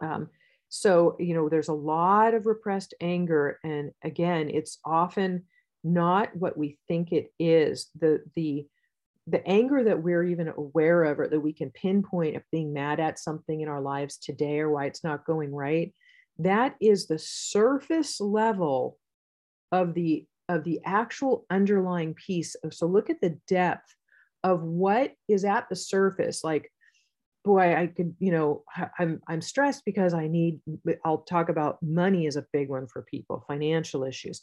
Um, 0.00 0.28
so, 0.68 1.16
you 1.18 1.34
know, 1.34 1.48
there's 1.48 1.68
a 1.68 1.74
lot 1.74 2.34
of 2.34 2.46
repressed 2.46 2.94
anger. 3.00 3.58
And 3.64 3.90
again, 4.04 4.50
it's 4.50 4.78
often 4.84 5.44
not 5.84 6.34
what 6.34 6.56
we 6.56 6.78
think 6.88 7.12
it 7.12 7.32
is. 7.38 7.90
The 7.98 8.22
the 8.34 8.66
the 9.26 9.46
anger 9.46 9.84
that 9.84 10.02
we're 10.02 10.24
even 10.24 10.48
aware 10.48 11.04
of 11.04 11.20
or 11.20 11.28
that 11.28 11.40
we 11.40 11.52
can 11.52 11.70
pinpoint 11.70 12.34
of 12.36 12.42
being 12.50 12.72
mad 12.72 12.98
at 12.98 13.18
something 13.18 13.60
in 13.60 13.68
our 13.68 13.80
lives 13.80 14.16
today 14.16 14.58
or 14.60 14.70
why 14.70 14.86
it's 14.86 15.04
not 15.04 15.26
going 15.26 15.54
right, 15.54 15.92
that 16.38 16.76
is 16.80 17.06
the 17.06 17.18
surface 17.18 18.20
level 18.20 18.96
of 19.70 19.94
the 19.94 20.26
of 20.48 20.64
the 20.64 20.80
actual 20.84 21.44
underlying 21.50 22.14
piece. 22.14 22.56
So 22.70 22.86
look 22.86 23.10
at 23.10 23.20
the 23.20 23.38
depth 23.46 23.94
of 24.42 24.62
what 24.62 25.12
is 25.28 25.44
at 25.44 25.68
the 25.68 25.76
surface. 25.76 26.42
Like, 26.42 26.72
boy, 27.44 27.74
I 27.74 27.88
could, 27.88 28.14
you 28.18 28.32
know, 28.32 28.64
I'm 28.98 29.20
I'm 29.28 29.42
stressed 29.42 29.84
because 29.84 30.14
I 30.14 30.26
need. 30.26 30.60
I'll 31.04 31.18
talk 31.18 31.50
about 31.50 31.82
money 31.82 32.26
is 32.26 32.36
a 32.36 32.46
big 32.52 32.70
one 32.70 32.86
for 32.86 33.02
people, 33.02 33.44
financial 33.46 34.04
issues 34.04 34.42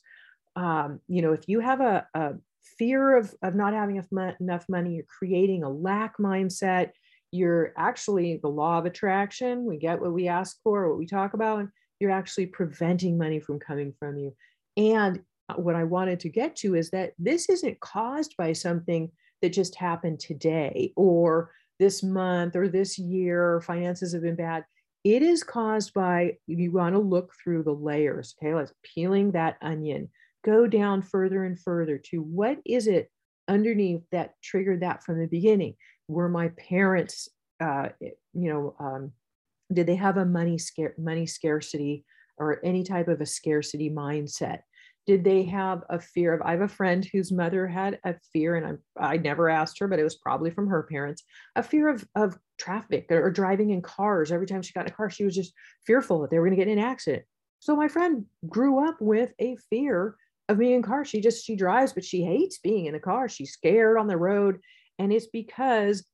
um, 0.56 1.00
you 1.08 1.22
know, 1.22 1.34
if 1.34 1.48
you 1.48 1.60
have 1.60 1.82
a, 1.82 2.08
a 2.14 2.34
fear 2.78 3.18
of, 3.18 3.34
of 3.42 3.56
not 3.56 3.74
having 3.74 3.98
enough, 3.98 4.36
enough 4.40 4.66
money, 4.70 4.96
you're 4.96 5.06
creating 5.06 5.64
a 5.64 5.70
lack 5.70 6.18
mindset. 6.18 6.92
You're 7.32 7.74
actually 7.78 8.40
the 8.42 8.50
law 8.50 8.78
of 8.78 8.86
attraction. 8.86 9.66
We 9.66 9.78
get 9.78 10.00
what 10.00 10.14
we 10.14 10.28
ask 10.28 10.58
for, 10.64 10.90
what 10.90 10.98
we 10.98 11.06
talk 11.06 11.34
about, 11.34 11.60
and 11.60 11.70
you're 12.00 12.12
actually 12.12 12.48
preventing 12.48 13.18
money 13.18 13.40
from 13.40 13.60
coming 13.60 13.94
from 14.00 14.18
you. 14.18 14.36
And 14.78 15.22
uh, 15.50 15.56
what 15.56 15.76
I 15.76 15.84
wanted 15.84 16.20
to 16.22 16.30
get 16.30 16.56
to 16.58 16.76
is 16.76 16.92
that 16.92 17.14
this 17.20 17.50
isn't 17.50 17.80
caused 17.80 18.36
by 18.38 18.54
something 18.54 19.12
that 19.42 19.54
just 19.54 19.76
happened 19.76 20.20
today 20.20 20.94
or 20.96 21.52
this 21.80 22.02
month 22.02 22.56
or 22.56 22.70
this 22.70 22.98
year, 22.98 23.62
finances 23.62 24.14
have 24.14 24.24
been 24.24 24.36
bad. 24.36 24.66
It 25.04 25.22
is 25.22 25.44
caused 25.44 25.94
by 25.94 26.38
you 26.48 26.72
want 26.72 26.96
to 26.96 27.00
look 27.00 27.32
through 27.44 27.64
the 27.64 27.74
layers. 27.74 28.34
Okay, 28.42 28.56
let's 28.56 28.74
peeling 28.82 29.32
that 29.32 29.58
onion 29.62 30.10
go 30.46 30.68
down 30.68 31.02
further 31.02 31.44
and 31.44 31.60
further 31.60 31.98
to 31.98 32.22
what 32.22 32.60
is 32.66 32.88
it 32.88 33.10
underneath 33.48 34.04
that 34.12 34.34
triggered 34.44 34.82
that 34.82 35.04
from 35.04 35.20
the 35.20 35.28
beginning? 35.28 35.76
Were 36.08 36.30
my 36.30 36.50
parents 36.50 37.28
uh, 37.60 37.90
you 38.02 38.54
know 38.54 38.76
um, 38.80 39.12
did 39.74 39.88
they 39.88 39.96
have 39.96 40.18
a 40.18 40.26
money 40.26 40.58
scare 40.58 40.94
money 40.98 41.26
scarcity 41.26 42.06
or 42.38 42.60
any 42.64 42.84
type 42.84 43.08
of 43.08 43.22
a 43.22 43.26
scarcity 43.26 43.90
mindset? 43.90 44.60
Did 45.08 45.24
they 45.24 45.44
have 45.44 45.84
a 45.90 46.00
fear 46.00 46.34
of 46.34 46.42
i 46.42 46.52
have 46.52 46.62
a 46.62 46.68
friend 46.68 47.06
whose 47.06 47.32
mother 47.32 47.68
had 47.68 48.00
a 48.04 48.16
fear 48.34 48.56
and 48.56 48.80
i 48.98 49.14
i 49.14 49.18
never 49.18 49.50
asked 49.50 49.78
her 49.80 49.88
but 49.88 50.00
it 50.00 50.04
was 50.04 50.16
probably 50.16 50.50
from 50.50 50.68
her 50.68 50.82
parents 50.82 51.24
a 51.56 51.62
fear 51.62 51.90
of 51.90 52.04
of 52.16 52.40
traffic 52.58 53.06
or, 53.10 53.26
or 53.26 53.32
driving 53.32 53.72
in 53.72 53.82
cars. 53.82 54.32
Every 54.32 54.48
time 54.48 54.62
she 54.62 54.74
got 54.74 54.88
in 54.88 54.92
a 54.92 54.96
car 54.96 55.10
she 55.10 55.26
was 55.26 55.36
just 55.36 55.54
fearful 55.86 56.22
that 56.22 56.32
they 56.32 56.40
were 56.40 56.46
going 56.46 56.58
to 56.58 56.64
get 56.64 56.72
in 56.72 56.80
an 56.80 56.86
accident. 56.86 57.24
So 57.60 57.76
my 57.76 57.88
friend 57.88 58.26
grew 58.48 58.88
up 58.88 58.98
with 59.00 59.34
a 59.40 59.56
fear 59.70 60.16
of 60.48 60.60
being 60.60 60.76
in 60.76 60.82
car, 60.82 61.06
She 61.06 61.22
just 61.22 61.46
she 61.46 61.56
drives, 61.56 61.94
but 61.94 62.06
she 62.06 62.24
hates 62.24 62.60
being 62.60 62.86
in 62.86 62.96
a 62.96 63.00
car. 63.00 63.28
She's 63.28 63.54
scared 63.54 63.98
on 63.98 64.08
the 64.08 64.18
road. 64.18 64.60
And 65.00 65.12
it's 65.12 65.28
because 65.28 66.06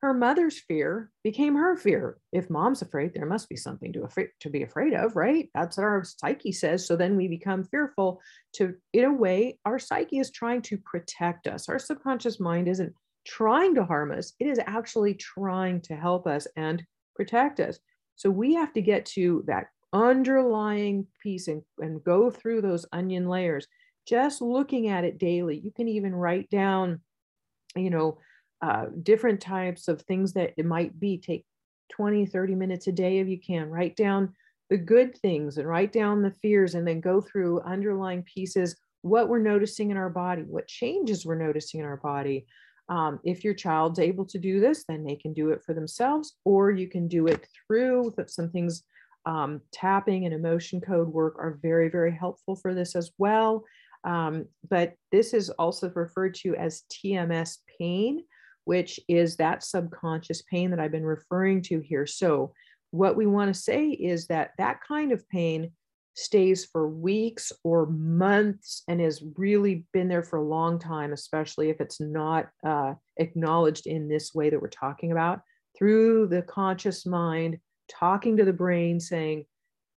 her 0.00 0.14
mother's 0.14 0.58
fear 0.58 1.10
became 1.22 1.54
her 1.56 1.76
fear. 1.76 2.16
If 2.32 2.48
mom's 2.48 2.80
afraid, 2.80 3.12
there 3.12 3.26
must 3.26 3.48
be 3.50 3.56
something 3.56 3.92
to 3.92 4.04
afraid 4.04 4.28
to 4.40 4.48
be 4.48 4.62
afraid 4.62 4.94
of, 4.94 5.14
right? 5.14 5.50
That's 5.54 5.76
what 5.76 5.84
our 5.84 6.04
psyche 6.04 6.52
says. 6.52 6.86
So 6.86 6.96
then 6.96 7.16
we 7.16 7.28
become 7.28 7.64
fearful 7.64 8.20
to 8.54 8.74
in 8.92 9.04
a 9.04 9.12
way, 9.12 9.58
our 9.66 9.78
psyche 9.78 10.18
is 10.18 10.30
trying 10.30 10.62
to 10.62 10.78
protect 10.78 11.46
us. 11.46 11.68
Our 11.68 11.78
subconscious 11.78 12.40
mind 12.40 12.68
isn't 12.68 12.94
trying 13.26 13.74
to 13.74 13.84
harm 13.84 14.12
us, 14.12 14.32
it 14.40 14.46
is 14.46 14.58
actually 14.66 15.14
trying 15.14 15.82
to 15.82 15.96
help 15.96 16.26
us 16.26 16.46
and 16.56 16.82
protect 17.14 17.60
us. 17.60 17.78
So 18.16 18.30
we 18.30 18.54
have 18.54 18.72
to 18.72 18.80
get 18.80 19.04
to 19.06 19.44
that 19.46 19.66
underlying 19.92 21.06
piece 21.22 21.48
and, 21.48 21.62
and 21.78 22.02
go 22.02 22.30
through 22.30 22.62
those 22.62 22.86
onion 22.92 23.28
layers 23.28 23.66
just 24.06 24.40
looking 24.40 24.88
at 24.88 25.04
it 25.04 25.18
daily. 25.18 25.58
You 25.58 25.70
can 25.70 25.88
even 25.88 26.14
write 26.14 26.50
down 26.50 27.00
you 27.76 27.90
know 27.90 28.18
uh, 28.62 28.86
different 29.02 29.40
types 29.40 29.88
of 29.88 30.02
things 30.02 30.34
that 30.34 30.52
it 30.56 30.66
might 30.66 30.98
be. 30.98 31.18
Take 31.18 31.44
20 31.92 32.26
30 32.26 32.54
minutes 32.54 32.86
a 32.86 32.92
day 32.92 33.18
if 33.18 33.28
you 33.28 33.38
can. 33.38 33.70
Write 33.70 33.96
down 33.96 34.34
the 34.68 34.76
good 34.76 35.16
things 35.18 35.58
and 35.58 35.66
write 35.66 35.92
down 35.92 36.22
the 36.22 36.30
fears 36.30 36.74
and 36.74 36.86
then 36.86 37.00
go 37.00 37.20
through 37.20 37.60
underlying 37.62 38.22
pieces. 38.22 38.76
What 39.02 39.28
we're 39.28 39.38
noticing 39.38 39.90
in 39.90 39.96
our 39.96 40.10
body 40.10 40.42
what 40.42 40.68
changes 40.68 41.24
we're 41.24 41.42
noticing 41.42 41.80
in 41.80 41.86
our 41.86 41.96
body. 41.96 42.46
Um, 42.88 43.20
if 43.22 43.44
your 43.44 43.54
child's 43.54 44.00
able 44.00 44.24
to 44.26 44.38
do 44.38 44.58
this 44.58 44.84
then 44.88 45.04
they 45.04 45.14
can 45.14 45.32
do 45.32 45.50
it 45.50 45.62
for 45.64 45.74
themselves 45.74 46.34
or 46.44 46.72
you 46.72 46.88
can 46.88 47.06
do 47.06 47.28
it 47.28 47.46
through 47.54 48.12
some 48.26 48.50
things 48.50 48.82
um, 49.26 49.60
tapping 49.72 50.24
and 50.24 50.34
emotion 50.34 50.80
code 50.80 51.06
work 51.06 51.36
are 51.38 51.60
very 51.62 51.88
very 51.88 52.10
helpful 52.10 52.56
for 52.56 52.74
this 52.74 52.96
as 52.96 53.12
well 53.16 53.64
um, 54.04 54.46
but 54.68 54.94
this 55.12 55.34
is 55.34 55.50
also 55.50 55.90
referred 55.94 56.34
to 56.36 56.54
as 56.56 56.84
TMS 56.90 57.58
pain, 57.78 58.24
which 58.64 59.00
is 59.08 59.36
that 59.36 59.62
subconscious 59.62 60.42
pain 60.42 60.70
that 60.70 60.80
I've 60.80 60.92
been 60.92 61.04
referring 61.04 61.62
to 61.62 61.80
here. 61.80 62.06
So, 62.06 62.52
what 62.92 63.16
we 63.16 63.26
want 63.26 63.54
to 63.54 63.60
say 63.60 63.88
is 63.88 64.26
that 64.28 64.50
that 64.58 64.80
kind 64.86 65.12
of 65.12 65.28
pain 65.28 65.70
stays 66.14 66.64
for 66.64 66.88
weeks 66.88 67.52
or 67.62 67.86
months 67.86 68.82
and 68.88 69.00
has 69.00 69.22
really 69.36 69.86
been 69.92 70.08
there 70.08 70.24
for 70.24 70.38
a 70.38 70.44
long 70.44 70.78
time, 70.78 71.12
especially 71.12 71.70
if 71.70 71.80
it's 71.80 72.00
not 72.00 72.48
uh, 72.64 72.94
acknowledged 73.18 73.86
in 73.86 74.08
this 74.08 74.34
way 74.34 74.50
that 74.50 74.60
we're 74.60 74.68
talking 74.68 75.12
about 75.12 75.40
through 75.78 76.26
the 76.26 76.42
conscious 76.42 77.06
mind, 77.06 77.58
talking 77.88 78.36
to 78.36 78.44
the 78.44 78.52
brain, 78.52 78.98
saying, 78.98 79.44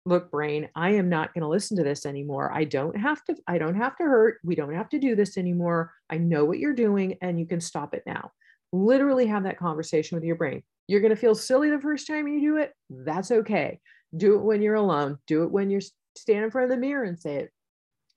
look 0.06 0.32
brain 0.32 0.68
i 0.76 0.92
am 0.92 1.10
not 1.10 1.34
going 1.34 1.42
to 1.42 1.48
listen 1.48 1.78
to 1.78 1.84
this 1.84 2.06
anymore. 2.06 2.52
I 2.54 2.64
don't 2.64 2.98
have 2.98 3.24
to 3.26 3.36
i 3.48 3.58
don't 3.58 3.76
have 3.76 3.96
to 3.98 4.04
hurt. 4.04 4.40
We 4.44 4.56
don't 4.56 4.74
have 4.74 4.90
to 4.90 5.00
do 5.00 5.16
this 5.16 5.38
anymore. 5.38 5.94
I 6.10 6.18
know 6.18 6.46
what 6.46 6.60
you're 6.60 6.74
doing 6.74 7.18
and 7.22 7.40
you 7.40 7.46
can 7.46 7.62
stop 7.62 7.94
it 7.94 8.04
now. 8.06 8.32
Literally 8.74 9.28
have 9.28 9.44
that 9.44 9.60
conversation 9.60 10.16
with 10.16 10.24
your 10.24 10.36
brain. 10.36 10.64
You're 10.88 11.02
going 11.02 11.16
to 11.16 11.22
feel 11.22 11.36
silly 11.36 11.70
the 11.70 11.80
first 11.80 12.08
time 12.08 12.28
you 12.28 12.42
do 12.42 12.58
it? 12.58 12.74
That's 12.90 13.32
okay. 13.32 13.80
Do 14.16 14.36
it 14.36 14.42
when 14.42 14.62
you're 14.62 14.76
alone. 14.76 15.20
Do 15.28 15.44
it 15.44 15.52
when 15.52 15.70
you're 15.70 15.82
standing 16.18 16.46
in 16.46 16.52
front 16.52 16.66
of 16.66 16.72
the 16.72 16.82
mirror 16.82 17.04
and 17.04 17.20
say 17.20 17.36
it. 17.36 17.52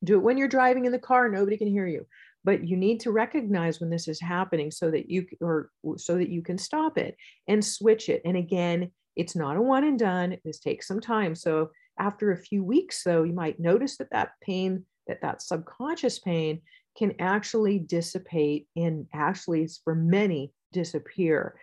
Do 0.02 0.16
it 0.16 0.22
when 0.22 0.38
you're 0.38 0.48
driving 0.48 0.84
in 0.84 0.92
the 0.92 0.98
car 0.98 1.28
nobody 1.28 1.56
can 1.56 1.68
hear 1.68 1.86
you. 1.86 2.06
But 2.44 2.66
you 2.66 2.76
need 2.76 3.00
to 3.00 3.10
recognize 3.10 3.80
when 3.80 3.90
this 3.90 4.08
is 4.08 4.20
happening 4.20 4.70
so 4.70 4.90
that 4.90 5.10
you 5.10 5.26
or 5.40 5.70
so 5.96 6.16
that 6.16 6.28
you 6.28 6.42
can 6.42 6.58
stop 6.58 6.98
it 6.98 7.16
and 7.46 7.64
switch 7.64 8.08
it. 8.08 8.22
And 8.24 8.36
again 8.36 8.90
it's 9.16 9.36
not 9.36 9.56
a 9.56 9.62
one 9.62 9.84
and 9.84 9.98
done. 9.98 10.36
This 10.44 10.58
takes 10.58 10.86
some 10.88 11.00
time. 11.00 11.34
So 11.34 11.70
after 11.98 12.32
a 12.32 12.36
few 12.36 12.64
weeks, 12.64 13.02
though, 13.04 13.22
you 13.22 13.32
might 13.32 13.60
notice 13.60 13.96
that 13.98 14.10
that 14.10 14.30
pain, 14.42 14.84
that 15.06 15.20
that 15.22 15.42
subconscious 15.42 16.18
pain 16.18 16.60
can 16.98 17.14
actually 17.18 17.78
dissipate 17.78 18.66
and 18.76 19.06
actually 19.12 19.62
it's 19.62 19.80
for 19.82 19.94
many 19.94 20.52
disappear. 20.72 21.56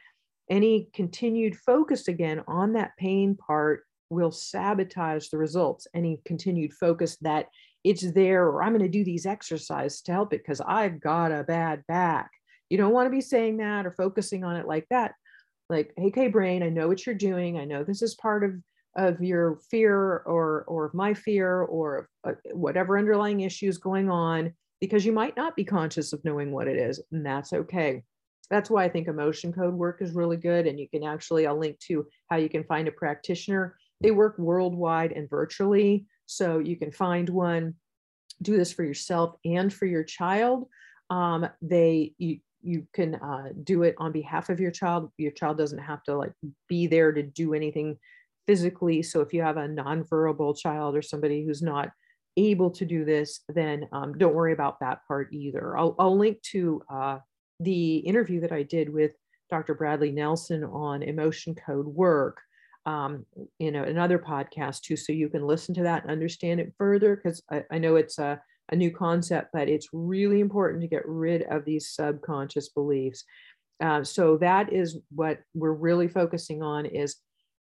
any 0.50 0.90
continued 0.94 1.56
focus 1.56 2.10
again 2.10 2.44
on 2.48 2.74
that 2.74 2.92
pain 2.98 3.36
part 3.36 3.86
will 4.10 4.32
sabotage 4.32 5.30
the 5.30 5.38
results. 5.38 5.88
Any 5.94 6.20
continued 6.26 6.74
focus 6.74 7.16
that 7.22 7.48
it's 7.84 8.12
there 8.12 8.46
or 8.46 8.62
I'm 8.62 8.74
going 8.74 8.84
to 8.84 8.90
do 8.90 9.06
these 9.06 9.26
exercises 9.26 10.02
to 10.04 10.12
help 10.12 10.34
it 10.34 10.44
because 10.44 10.62
I've 10.62 11.00
got 11.00 11.32
a 11.32 11.44
bad 11.44 11.84
back. 11.88 12.30
You 12.70 12.78
don't 12.78 12.94
want 12.94 13.08
to 13.08 13.12
be 13.12 13.22
saying 13.22 13.58
that 13.58 13.86
or 13.86 13.92
focusing 13.92 14.44
on 14.44 14.58
it 14.58 14.68
like 14.68 14.86
that. 14.90 15.14
Like, 15.72 15.94
hey, 15.98 16.12
K 16.12 16.28
brain, 16.28 16.62
I 16.64 16.70
know 16.70 16.88
what 16.88 17.06
you're 17.06 17.16
doing. 17.16 17.58
I 17.58 17.66
know 17.66 17.84
this 17.84 18.02
is 18.02 18.14
part 18.16 18.44
of 18.44 18.54
of 18.98 19.22
your 19.22 19.58
fear 19.70 20.18
or 20.26 20.66
or 20.68 20.86
of 20.86 20.94
my 20.94 21.14
fear 21.14 21.62
or 21.62 22.10
uh, 22.26 22.34
whatever 22.52 22.98
underlying 22.98 23.40
issue 23.40 23.70
is 23.70 23.78
going 23.78 24.10
on 24.10 24.54
because 24.82 25.06
you 25.06 25.14
might 25.14 25.38
not 25.38 25.56
be 25.56 25.64
conscious 25.64 26.12
of 26.12 26.24
knowing 26.26 26.52
what 26.52 26.68
it 26.68 26.78
is 26.78 27.02
and 27.12 27.26
that's 27.26 27.54
okay. 27.54 28.04
That's 28.50 28.70
why 28.70 28.84
i 28.84 28.90
think 28.90 29.08
emotion 29.08 29.54
code 29.54 29.74
work 29.74 30.02
is 30.02 30.12
really 30.12 30.36
good 30.36 30.68
and 30.68 30.78
you 30.78 30.90
can 30.90 31.06
actually 31.06 31.48
i'll 31.48 31.58
link 31.58 31.80
to 31.88 32.06
how 32.30 32.36
you 32.36 32.50
can 32.50 32.66
find 32.66 32.90
a 32.90 32.92
practitioner. 32.92 33.78
They 34.02 34.12
work 34.12 34.38
worldwide 34.38 35.14
and 35.14 35.30
virtually 35.30 36.06
so 36.26 36.60
you 36.60 36.76
can 36.76 36.92
find 36.92 37.30
one 37.30 37.76
do 38.42 38.58
this 38.58 38.74
for 38.74 38.84
yourself 38.84 39.36
and 39.46 39.72
for 39.72 39.86
your 39.86 40.04
child. 40.04 40.68
Um, 41.10 41.48
they 41.62 42.14
you 42.18 42.40
you 42.64 42.88
can 42.94 43.16
uh, 43.16 43.50
do 43.64 43.84
it 43.84 43.96
on 43.98 44.12
behalf 44.12 44.50
of 44.50 44.60
your 44.60 44.72
child 44.72 45.12
your 45.18 45.32
child 45.32 45.58
doesn't 45.58 45.80
have 45.80 46.04
to 46.04 46.16
like 46.16 46.34
be 46.68 46.88
there 46.88 47.12
to 47.12 47.24
do 47.24 47.54
anything 47.54 47.98
physically 48.48 49.02
so 49.04 49.22
if 49.22 49.34
you 49.34 49.42
have 49.42 49.58
a 49.58 49.68
nonverbal 49.68 50.58
child 50.58 50.96
or 50.96 51.02
somebody 51.02 51.46
who's 51.46 51.62
not 51.62 51.90
able 52.38 52.70
to 52.70 52.86
do 52.86 53.04
this 53.06 53.42
then 53.50 53.88
um, 53.92 54.18
don't 54.18 54.34
worry 54.34 54.54
about 54.54 54.80
that 54.80 55.00
part 55.06 55.34
either. 55.34 55.78
I'll, 55.78 55.96
I'll 56.00 56.18
link 56.18 56.42
to 56.54 56.82
uh, 56.90 57.18
the 57.62 57.98
interview 57.98 58.42
that 58.42 58.52
i 58.52 58.64
did 58.64 58.92
with 58.92 59.12
dr 59.50 59.74
bradley 59.76 60.12
nelson 60.12 60.64
on 60.64 61.04
emotion 61.04 61.56
code 61.56 61.86
work 61.86 62.42
um, 62.86 63.26
you 63.60 63.72
know 63.72 63.84
another 63.84 64.18
podcast 64.18 64.82
too 64.82 64.98
so 64.98 65.14
you 65.14 65.30
can 65.30 65.46
listen 65.46 65.76
to 65.76 65.84
that 65.84 66.02
and 66.02 66.12
understand 66.12 66.60
it 66.60 66.74
further 66.78 67.16
because 67.16 67.44
I, 67.52 67.64
I, 67.70 67.78
know 67.78 67.96
it's 67.96 68.18
a, 68.18 68.42
a 68.72 68.76
new 68.76 68.92
concept 68.92 69.50
but 69.54 69.68
it's 69.68 69.88
really 69.94 70.40
important 70.40 70.82
to 70.82 70.88
get 70.88 71.08
rid 71.08 71.44
of 71.44 71.66
these 71.66 71.90
subconscious 71.90 72.70
beliefs 72.70 73.24
uh, 73.82 74.04
so 74.04 74.38
that 74.38 74.72
is 74.72 75.00
what 75.14 75.40
we're 75.56 75.72
really 75.72 76.08
focusing 76.08 76.62
on 76.62 76.86
is 76.86 77.18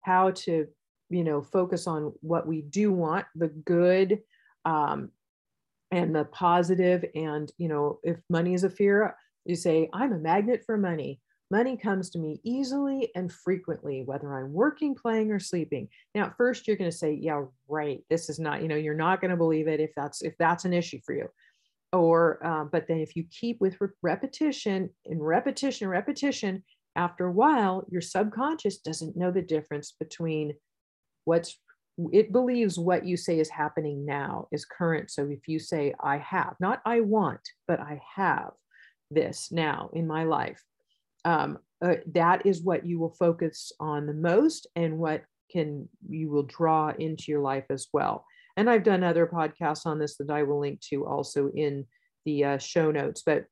how 0.02 0.32
to 0.32 0.65
you 1.10 1.24
know 1.24 1.41
focus 1.41 1.88
on 1.88 2.13
what 2.22 2.48
we 2.48 2.62
do 2.62 2.91
want 2.91 3.26
the 3.36 3.48
good 3.48 4.20
um, 4.65 5.10
and 5.91 6.15
the 6.15 6.26
positive. 6.26 7.02
positive 7.02 7.12
and 7.15 7.52
you 7.58 7.68
know 7.68 8.00
if 8.04 8.18
money 8.30 8.54
is 8.54 8.63
a 8.63 8.70
fear 8.70 9.15
you 9.46 9.56
say 9.56 9.89
i'm 9.94 10.13
a 10.13 10.18
magnet 10.18 10.63
for 10.65 10.78
money 10.78 11.20
Money 11.51 11.77
comes 11.77 12.10
to 12.10 12.19
me 12.19 12.39
easily 12.43 13.12
and 13.15 13.31
frequently, 13.31 14.03
whether 14.03 14.34
I'm 14.34 14.51
working, 14.51 14.95
playing, 14.95 15.31
or 15.31 15.39
sleeping. 15.39 15.88
Now, 16.15 16.25
at 16.25 16.38
first, 16.38 16.67
you're 16.67 16.77
going 16.77 16.89
to 16.89 16.97
say, 16.97 17.13
"Yeah, 17.13 17.43
right. 17.67 18.03
This 18.10 18.29
is 18.29 18.39
not. 18.39 18.62
You 18.62 18.67
know, 18.67 18.75
you're 18.75 18.95
not 18.95 19.21
going 19.21 19.31
to 19.31 19.38
believe 19.38 19.67
it 19.67 19.79
if 19.79 19.91
that's 19.95 20.21
if 20.23 20.34
that's 20.39 20.65
an 20.65 20.73
issue 20.73 20.99
for 21.05 21.13
you." 21.13 21.27
Or, 21.93 22.45
uh, 22.45 22.65
but 22.65 22.88
then 22.88 22.99
if 22.99 23.15
you 23.15 23.25
keep 23.29 23.62
with 23.62 23.77
repetition 24.01 24.89
and 25.05 25.25
repetition, 25.25 25.88
repetition, 25.88 26.63
after 26.95 27.27
a 27.27 27.31
while, 27.31 27.86
your 27.89 28.01
subconscious 28.01 28.79
doesn't 28.79 29.15
know 29.15 29.31
the 29.31 29.41
difference 29.41 29.93
between 29.97 30.55
what's 31.25 31.58
it 32.12 32.31
believes 32.31 32.77
what 32.77 33.05
you 33.05 33.15
say 33.15 33.39
is 33.39 33.49
happening 33.49 34.05
now 34.05 34.47
is 34.51 34.65
current. 34.65 35.10
So 35.10 35.27
if 35.29 35.47
you 35.47 35.60
say, 35.60 35.93
I 36.01 36.17
have, 36.17 36.55
not 36.60 36.81
I 36.86 36.99
want, 36.99 37.39
but 37.67 37.79
I 37.79 38.01
have 38.15 38.51
this 39.10 39.49
now 39.51 39.89
in 39.93 40.05
my 40.05 40.25
life, 40.25 40.62
um, 41.25 41.59
uh, 41.83 41.95
that 42.13 42.45
is 42.45 42.61
what 42.61 42.85
you 42.85 42.99
will 42.99 43.15
focus 43.19 43.71
on 43.79 44.05
the 44.05 44.13
most 44.13 44.67
and 44.75 44.97
what 44.97 45.23
can 45.51 45.88
you 46.07 46.29
will 46.29 46.43
draw 46.43 46.89
into 46.97 47.25
your 47.27 47.41
life 47.41 47.65
as 47.69 47.88
well. 47.91 48.25
And 48.57 48.69
i've 48.69 48.83
done 48.83 49.03
other 49.03 49.27
podcasts 49.27 49.85
on 49.85 49.99
this 49.99 50.15
that 50.17 50.29
i 50.29 50.43
will 50.43 50.61
link 50.61 50.79
to 50.89 51.05
also 51.05 51.49
in 51.49 51.85
the 52.23 52.45
uh, 52.45 52.57
show 52.57 52.89
notes. 52.91 53.21
But 53.25 53.45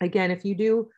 again 0.00 0.30
if 0.30 0.44
you 0.44 0.54
do 0.54 0.88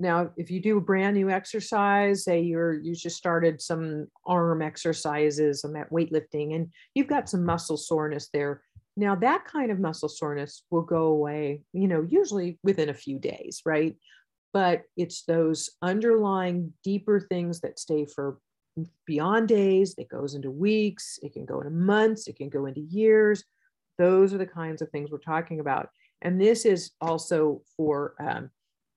now 0.00 0.30
if 0.36 0.50
you 0.50 0.60
do 0.60 0.78
a 0.78 0.80
brand 0.80 1.16
new 1.16 1.30
exercise 1.30 2.24
say 2.24 2.40
you're 2.40 2.74
you 2.74 2.94
just 2.94 3.16
started 3.16 3.60
some 3.60 4.06
arm 4.26 4.62
exercises 4.62 5.64
i'm 5.64 5.76
at 5.76 5.90
weightlifting 5.90 6.54
and 6.54 6.70
you've 6.94 7.06
got 7.06 7.28
some 7.28 7.44
muscle 7.44 7.76
soreness 7.76 8.28
there 8.32 8.62
now 8.96 9.14
that 9.14 9.44
kind 9.44 9.70
of 9.70 9.78
muscle 9.78 10.08
soreness 10.08 10.64
will 10.70 10.82
go 10.82 11.06
away 11.06 11.62
you 11.72 11.88
know 11.88 12.06
usually 12.08 12.58
within 12.62 12.88
a 12.88 12.94
few 12.94 13.18
days 13.18 13.62
right 13.64 13.96
but 14.54 14.84
it's 14.96 15.24
those 15.24 15.68
underlying 15.82 16.72
deeper 16.84 17.20
things 17.20 17.60
that 17.60 17.78
stay 17.78 18.06
for 18.06 18.38
beyond 19.06 19.46
days 19.48 19.94
it 19.98 20.08
goes 20.08 20.34
into 20.34 20.50
weeks 20.50 21.18
it 21.22 21.32
can 21.32 21.44
go 21.44 21.58
into 21.60 21.70
months 21.70 22.26
it 22.26 22.36
can 22.36 22.48
go 22.48 22.66
into 22.66 22.80
years. 22.80 23.44
Those 23.98 24.34
are 24.34 24.38
the 24.38 24.46
kinds 24.46 24.82
of 24.82 24.90
things 24.90 25.10
we're 25.10 25.18
talking 25.18 25.60
about. 25.60 25.90
And 26.22 26.40
this 26.40 26.64
is 26.64 26.92
also 27.00 27.62
for 27.76 28.14
um, 28.18 28.50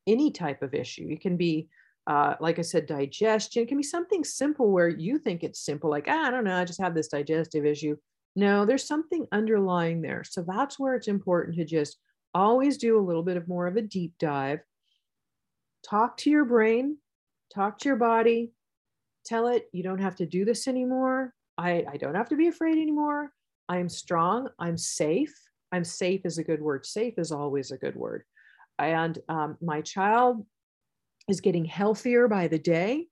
any 0.07 0.31
type 0.31 0.63
of 0.63 0.73
issue. 0.73 1.07
It 1.11 1.21
can 1.21 1.37
be 1.37 1.69
uh, 2.07 2.35
like 2.39 2.57
i 2.57 2.61
said 2.61 2.85
digestion. 2.85 3.63
It 3.63 3.67
can 3.67 3.77
be 3.77 3.83
something 3.83 4.23
simple 4.23 4.71
where 4.71 4.87
you 4.87 5.19
think 5.19 5.43
it's 5.43 5.59
simple 5.59 5.89
like 5.89 6.05
ah, 6.07 6.27
i 6.27 6.31
don't 6.31 6.45
know 6.45 6.55
i 6.55 6.63
just 6.63 6.81
have 6.81 6.95
this 6.95 7.09
digestive 7.09 7.65
issue. 7.65 7.97
No 8.35 8.65
there's 8.65 8.87
something 8.87 9.27
underlying 9.31 10.01
there. 10.01 10.23
So 10.23 10.43
that's 10.47 10.79
where 10.79 10.95
it's 10.95 11.09
important 11.09 11.57
to 11.57 11.65
just 11.65 11.97
always 12.33 12.77
do 12.77 12.97
a 12.97 13.05
little 13.07 13.23
bit 13.23 13.37
of 13.37 13.47
more 13.47 13.67
of 13.67 13.75
a 13.75 13.81
deep 13.81 14.13
dive 14.19 14.59
talk 15.89 16.17
to 16.17 16.29
your 16.29 16.45
brain, 16.45 16.97
talk 17.53 17.79
to 17.79 17.89
your 17.89 17.95
body, 17.95 18.51
tell 19.25 19.47
it 19.47 19.69
you 19.71 19.83
don't 19.83 20.01
have 20.01 20.15
to 20.17 20.25
do 20.25 20.45
this 20.45 20.67
anymore. 20.67 21.33
I, 21.57 21.85
I 21.89 21.97
don't 21.97 22.15
have 22.15 22.29
to 22.29 22.35
be 22.35 22.47
afraid 22.47 22.77
anymore. 22.77 23.31
I'm 23.69 23.89
strong. 23.89 24.49
I'm 24.59 24.77
safe. 24.77 25.33
I'm 25.71 25.83
safe 25.83 26.21
is 26.25 26.37
a 26.37 26.43
good 26.43 26.61
word. 26.61 26.85
Safe 26.85 27.15
is 27.17 27.31
always 27.31 27.71
a 27.71 27.77
good 27.77 27.95
word. 27.95 28.23
And 28.79 29.17
um, 29.27 29.57
my 29.61 29.81
child 29.81 30.45
is 31.27 31.41
getting 31.41 31.65
healthier 31.65 32.27
by 32.27 32.47
the 32.47 32.59
day. 32.59 33.07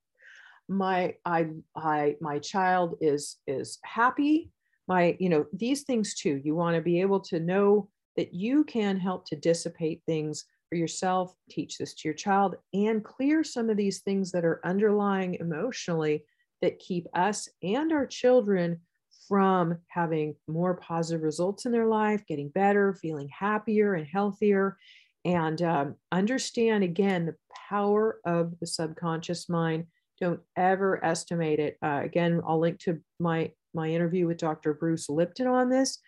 My 0.69 1.15
I 1.25 1.47
I 1.75 2.15
my 2.21 2.39
child 2.39 2.95
is 3.01 3.37
is 3.45 3.79
happy. 3.83 4.51
My 4.87 5.17
you 5.19 5.29
know 5.29 5.45
these 5.53 5.83
things 5.83 6.15
too. 6.15 6.41
You 6.43 6.55
want 6.55 6.75
to 6.75 6.81
be 6.81 7.01
able 7.01 7.19
to 7.21 7.39
know 7.39 7.89
that 8.15 8.33
you 8.33 8.63
can 8.63 8.97
help 8.97 9.25
to 9.27 9.35
dissipate 9.35 10.01
things 10.05 10.45
for 10.75 10.79
yourself, 10.79 11.33
teach 11.49 11.77
this 11.77 11.93
to 11.93 12.01
your 12.09 12.13
child, 12.13 12.57
and 12.73 13.01
clear 13.01 13.45
some 13.45 13.69
of 13.69 13.77
these 13.77 14.01
things 14.01 14.29
that 14.33 14.43
are 14.43 14.59
underlying 14.65 15.35
emotionally 15.35 16.25
that 16.61 16.79
keep 16.79 17.07
us 17.13 17.47
and 17.63 17.93
our 17.93 18.05
children 18.05 18.81
from 19.29 19.77
having 19.87 20.35
more 20.49 20.73
positive 20.73 21.23
results 21.23 21.65
in 21.65 21.71
their 21.71 21.87
life, 21.87 22.25
getting 22.27 22.49
better, 22.49 22.93
feeling 22.93 23.29
happier 23.29 23.93
and 23.93 24.05
healthier. 24.05 24.77
And 25.23 25.61
um, 25.61 25.95
understand 26.11 26.83
again 26.83 27.27
the 27.27 27.35
power 27.69 28.19
of 28.25 28.59
the 28.59 28.67
subconscious 28.67 29.47
mind. 29.47 29.85
Don't 30.19 30.41
ever 30.57 31.03
estimate 31.05 31.59
it. 31.59 31.77
Uh, 31.81 32.01
again, 32.03 32.41
I'll 32.45 32.59
link 32.59 32.79
to 32.79 32.99
my 33.17 33.51
my 33.73 33.87
interview 33.87 34.27
with 34.27 34.37
Dr. 34.37 34.73
Bruce 34.73 35.07
Lipton 35.07 35.47
on 35.47 35.69
this. 35.69 35.99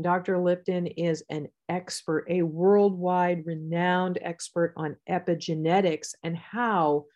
Dr. 0.00 0.38
Lipton 0.38 0.86
is 0.86 1.24
an 1.30 1.48
expert, 1.68 2.26
a 2.28 2.42
worldwide 2.42 3.46
renowned 3.46 4.18
expert 4.20 4.74
on 4.76 4.96
epigenetics 5.08 6.14
and 6.22 6.36
how 6.36 7.06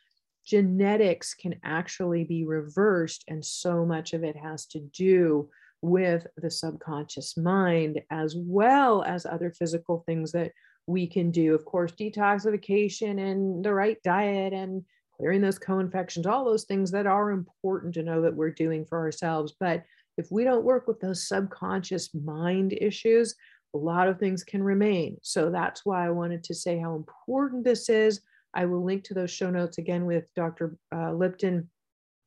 genetics 0.47 1.35
can 1.35 1.57
actually 1.63 2.25
be 2.25 2.45
reversed. 2.45 3.25
And 3.29 3.45
so 3.45 3.85
much 3.85 4.15
of 4.15 4.25
it 4.25 4.37
has 4.37 4.67
to 4.67 4.81
do 4.81 5.51
with 5.83 6.27
the 6.37 6.51
subconscious 6.51 7.37
mind, 7.37 8.01
as 8.11 8.35
well 8.37 9.03
as 9.03 9.27
other 9.27 9.51
physical 9.51 10.03
things 10.07 10.33
that 10.33 10.53
we 10.87 11.07
can 11.07 11.31
do. 11.31 11.55
Of 11.55 11.65
course, 11.65 11.93
detoxification 11.93 13.19
and 13.31 13.65
the 13.65 13.75
right 13.75 13.99
diet 14.03 14.53
and 14.53 14.85
clearing 15.17 15.43
those 15.43 15.59
co 15.59 15.79
infections, 15.79 16.27
all 16.27 16.45
those 16.45 16.65
things 16.65 16.91
that 16.93 17.07
are 17.07 17.31
important 17.31 17.95
to 17.95 18.03
know 18.03 18.23
that 18.23 18.35
we're 18.35 18.51
doing 18.51 18.85
for 18.87 18.99
ourselves. 18.99 19.55
But 19.61 19.85
if 20.17 20.31
we 20.31 20.45
don't 20.45 20.65
work 20.65 20.87
with 20.87 21.01
those 21.01 21.27
subconscious 21.27 22.15
mind 22.15 22.77
issues, 22.81 23.35
a 23.75 23.79
lot 23.79 24.09
of 24.09 24.19
things 24.19 24.45
can 24.45 24.63
remain. 24.63 25.17
So 25.23 25.51
that's 25.51 25.85
why 25.85 26.07
I 26.07 26.11
wanted 26.11 26.45
to 26.45 26.55
say 26.55 26.79
how 26.79 26.97
important 26.97 27.65
this 27.65 27.89
is. 27.89 28.21
I 28.53 28.67
will 28.67 28.85
link 28.85 29.05
to 29.05 29.15
those 29.15 29.31
show 29.31 29.51
notes 29.51 29.79
again 29.79 30.07
with 30.07 30.25
Dr. 30.35 30.77
Uh, 30.95 31.13
Lipton, 31.13 31.71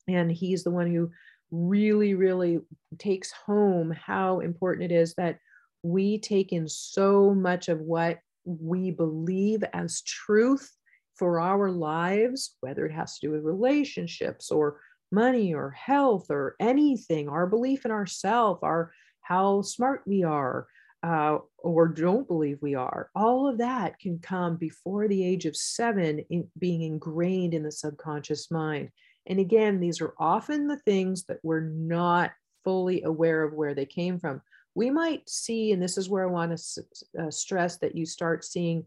and 0.08 0.32
he's 0.32 0.64
the 0.64 0.72
one 0.72 0.90
who 0.94 1.12
really, 1.52 2.14
really 2.14 2.60
takes 2.98 3.32
home 3.32 3.92
how 3.92 4.40
important 4.40 4.92
it 4.92 4.96
is 4.96 5.14
that 5.16 5.38
we 5.84 6.18
take 6.18 6.54
in 6.54 6.68
so 6.68 7.34
much 7.34 7.68
of 7.68 7.80
what 7.82 8.20
we 8.46 8.92
believe 8.92 9.64
as 9.74 10.02
truth 10.02 10.72
for 11.16 11.40
our 11.40 11.70
lives, 11.70 12.56
whether 12.62 12.86
it 12.86 12.92
has 12.92 13.20
to 13.20 13.28
do 13.28 13.32
with 13.32 13.44
relationships 13.44 14.50
or 14.50 14.80
money 15.14 15.54
or 15.54 15.70
health 15.70 16.28
or 16.30 16.56
anything, 16.60 17.30
our 17.30 17.48
belief 17.48 17.86
in 17.86 17.92
ourselves, 17.92 18.60
our 18.64 18.92
how 19.22 19.62
smart 19.62 20.02
we 20.06 20.24
are, 20.24 20.68
uh, 21.04 21.38
or 21.58 21.88
don't 21.88 22.28
believe 22.28 22.58
we 22.62 22.76
are, 22.76 23.10
all 23.16 23.48
of 23.48 23.58
that 23.58 24.00
can 24.00 24.20
come 24.20 24.58
before 24.58 25.08
the 25.08 25.26
age 25.26 25.46
of 25.46 25.56
seven, 25.56 26.20
in, 26.30 26.48
being 26.58 26.82
ingrained 26.82 27.54
in 27.54 27.64
the 27.64 27.72
subconscious 27.72 28.50
mind. 28.50 28.90
And 29.26 29.40
again, 29.40 29.80
these 29.80 30.02
are 30.02 30.14
often 30.18 30.68
the 30.68 30.80
things 30.80 31.26
that 31.26 31.40
we're 31.44 31.70
not 31.70 32.32
fully 32.64 33.04
aware 33.04 33.44
of 33.44 33.54
where 33.54 33.74
they 33.74 33.86
came 33.86 34.20
from. 34.20 34.42
We 34.76 34.90
might 34.90 35.30
see, 35.30 35.72
and 35.72 35.82
this 35.82 35.98
is 35.98 36.10
where 36.10 36.24
I 36.24 36.32
want 36.32 36.58
to 36.58 36.84
uh, 37.20 37.32
stress 37.32 37.78
that 37.78 37.96
you 37.96 38.06
start 38.06 38.44
seeing 38.44 38.86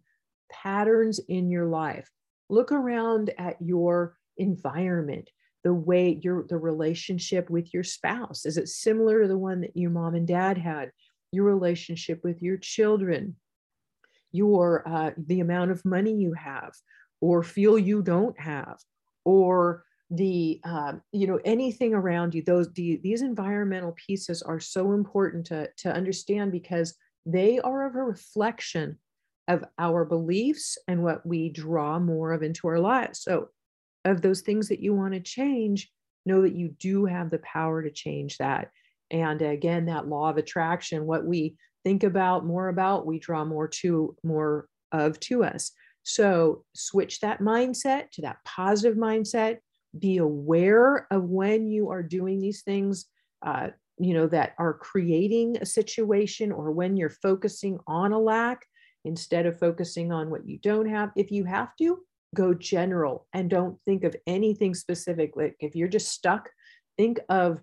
patterns 0.51 1.21
in 1.29 1.51
your 1.51 1.67
life. 1.67 2.11
Look 2.49 2.73
around 2.73 3.33
at 3.39 3.57
your 3.61 4.17
environment, 4.37 5.31
the 5.67 5.75
way 5.75 6.21
your 6.23 6.47
the 6.49 6.57
relationship 6.57 7.51
with 7.51 7.75
your 7.75 7.83
spouse. 7.83 8.47
Is 8.47 8.57
it 8.57 8.69
similar 8.69 9.23
to 9.23 9.29
the 9.29 9.37
one 9.37 9.63
that 9.63 9.77
your 9.77 9.91
mom 9.91 10.15
and 10.15 10.25
dad 10.25 10.57
had? 10.57 10.93
Your 11.33 11.43
relationship 11.43 12.21
with 12.23 12.41
your 12.41 12.57
children, 12.57 13.35
your 14.31 14.87
uh, 14.89 15.11
the 15.17 15.41
amount 15.41 15.73
of 15.73 15.85
money 15.85 16.15
you 16.15 16.35
have 16.35 16.73
or 17.21 17.43
feel 17.43 17.77
you 17.77 18.01
don't 18.01 18.39
have, 18.39 18.79
or 19.25 19.83
the 20.09 20.61
um, 20.63 21.03
you 21.11 21.27
know 21.27 21.41
anything 21.45 21.95
around 21.95 22.33
you 22.33 22.43
those 22.43 22.73
the, 22.75 23.01
these 23.03 23.23
environmental 23.23 23.97
pieces 24.07 24.43
are 24.43 24.61
so 24.61 24.93
important 24.93 25.47
to 25.47 25.69
to 25.79 25.93
understand 25.93 26.53
because 26.53 26.95
they 27.27 27.59
are 27.59 27.87
a 27.87 28.05
reflection 28.05 29.01
of 29.49 29.65
our 29.81 30.05
beliefs 30.05 30.79
and 30.87 31.03
what 31.03 31.27
we 31.27 31.49
draw 31.49 31.99
more 31.99 32.31
of 32.33 32.45
into 32.45 32.69
our 32.69 32.79
lives 32.79 33.21
so 33.21 33.49
of 34.07 34.23
those 34.23 34.41
things 34.41 34.69
that 34.69 34.81
you 34.81 34.95
want 34.95 35.13
to 35.13 35.21
change 35.21 35.91
know 36.25 36.43
that 36.43 36.55
you 36.55 36.69
do 36.79 37.05
have 37.05 37.31
the 37.31 37.39
power 37.39 37.83
to 37.83 37.91
change 37.91 38.39
that. 38.39 38.71
And 39.11 39.43
again 39.43 39.87
that 39.87 40.09
law 40.09 40.31
of 40.31 40.39
attraction 40.39 41.07
what 41.07 41.25
we 41.25 41.57
think 41.85 42.03
about 42.03 42.45
more 42.45 42.69
about 42.69 43.07
we 43.07 43.19
draw 43.19 43.45
more 43.45 43.69
to 43.69 44.17
more 44.25 44.69
of 44.93 45.21
to 45.21 45.45
us. 45.45 45.73
So 46.03 46.65
switch 46.75 47.21
that 47.21 47.41
mindset 47.41 48.11
to 48.13 48.23
that 48.23 48.39
positive 48.45 48.97
mindset. 48.97 49.59
Be 49.99 50.19
aware 50.19 51.07
of 51.11 51.25
when 51.25 51.67
you 51.69 51.91
are 51.91 52.03
doing 52.03 52.41
these 52.41 52.63
things 52.63 53.07
uh, 53.45 53.69
you 53.99 54.15
know 54.15 54.27
that 54.27 54.55
are 54.59 54.75
creating 54.75 55.57
a 55.61 55.67
situation 55.67 56.53
or 56.53 56.71
when 56.71 56.97
you're 56.97 57.11
focusing 57.11 57.79
on 57.87 58.13
a 58.13 58.19
lack 58.19 58.67
instead 59.05 59.47
of 59.47 59.59
focusing 59.59 60.13
on 60.13 60.31
what 60.31 60.47
you 60.47 60.59
don't 60.59 60.89
have. 60.89 61.11
If 61.17 61.31
you 61.31 61.45
have 61.45 61.75
to 61.77 62.01
go 62.37 62.55
general 62.55 63.27
and 63.33 63.51
don't 63.51 63.79
think 63.85 64.05
of 64.05 64.15
anything 64.27 64.75
specific. 64.75 65.33
Like 65.35 65.57
if 65.59 65.75
you're 65.75 65.89
just 65.89 66.13
stuck 66.13 66.49
think 66.97 67.21
of 67.29 67.61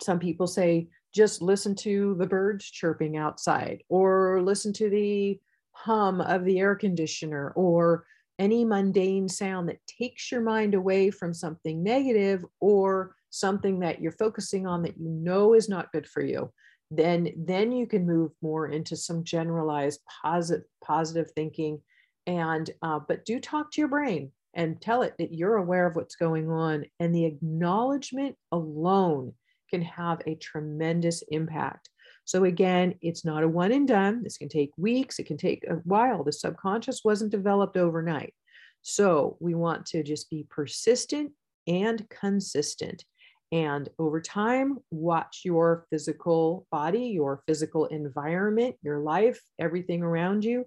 some 0.00 0.18
people 0.18 0.46
say 0.46 0.88
just 1.14 1.40
listen 1.42 1.74
to 1.74 2.14
the 2.18 2.26
birds 2.26 2.64
chirping 2.70 3.16
outside 3.16 3.82
or 3.88 4.42
listen 4.42 4.72
to 4.74 4.90
the 4.90 5.38
hum 5.72 6.20
of 6.20 6.44
the 6.44 6.58
air 6.58 6.74
conditioner 6.74 7.52
or 7.56 8.04
any 8.38 8.64
mundane 8.64 9.28
sound 9.28 9.68
that 9.68 9.84
takes 9.86 10.30
your 10.30 10.40
mind 10.40 10.74
away 10.74 11.10
from 11.10 11.34
something 11.34 11.82
negative 11.82 12.44
or 12.60 13.16
something 13.30 13.80
that 13.80 14.00
you're 14.00 14.12
focusing 14.12 14.66
on 14.66 14.82
that 14.82 14.96
you 14.98 15.08
know 15.08 15.54
is 15.54 15.68
not 15.68 15.90
good 15.92 16.06
for 16.06 16.22
you. 16.22 16.50
Then 16.90 17.28
then 17.36 17.72
you 17.72 17.86
can 17.86 18.06
move 18.06 18.32
more 18.40 18.68
into 18.68 18.96
some 18.96 19.24
generalized 19.24 20.00
positive 20.22 20.64
positive 20.82 21.30
thinking 21.32 21.82
and 22.28 22.70
uh, 22.82 23.00
but 23.08 23.24
do 23.24 23.40
talk 23.40 23.72
to 23.72 23.80
your 23.80 23.88
brain 23.88 24.30
and 24.54 24.80
tell 24.80 25.02
it 25.02 25.14
that 25.18 25.34
you're 25.34 25.56
aware 25.56 25.86
of 25.86 25.96
what's 25.96 26.14
going 26.14 26.48
on 26.48 26.84
and 27.00 27.12
the 27.12 27.24
acknowledgement 27.24 28.36
alone 28.52 29.32
can 29.70 29.82
have 29.82 30.22
a 30.26 30.36
tremendous 30.36 31.22
impact 31.28 31.90
so 32.28 32.44
again, 32.44 32.94
it's 33.00 33.24
not 33.24 33.42
a 33.42 33.48
one 33.48 33.72
and 33.72 33.88
done. 33.88 34.22
This 34.22 34.36
can 34.36 34.50
take 34.50 34.72
weeks, 34.76 35.18
it 35.18 35.24
can 35.24 35.38
take 35.38 35.64
a 35.66 35.76
while. 35.76 36.22
The 36.22 36.32
subconscious 36.32 37.02
wasn't 37.02 37.30
developed 37.30 37.78
overnight. 37.78 38.34
So 38.82 39.38
we 39.40 39.54
want 39.54 39.86
to 39.86 40.02
just 40.02 40.28
be 40.28 40.46
persistent 40.50 41.32
and 41.66 42.06
consistent. 42.10 43.02
And 43.50 43.88
over 43.98 44.20
time, 44.20 44.76
watch 44.90 45.40
your 45.42 45.86
physical 45.88 46.66
body, 46.70 47.06
your 47.06 47.42
physical 47.46 47.86
environment, 47.86 48.76
your 48.82 48.98
life, 48.98 49.40
everything 49.58 50.02
around 50.02 50.44
you, 50.44 50.66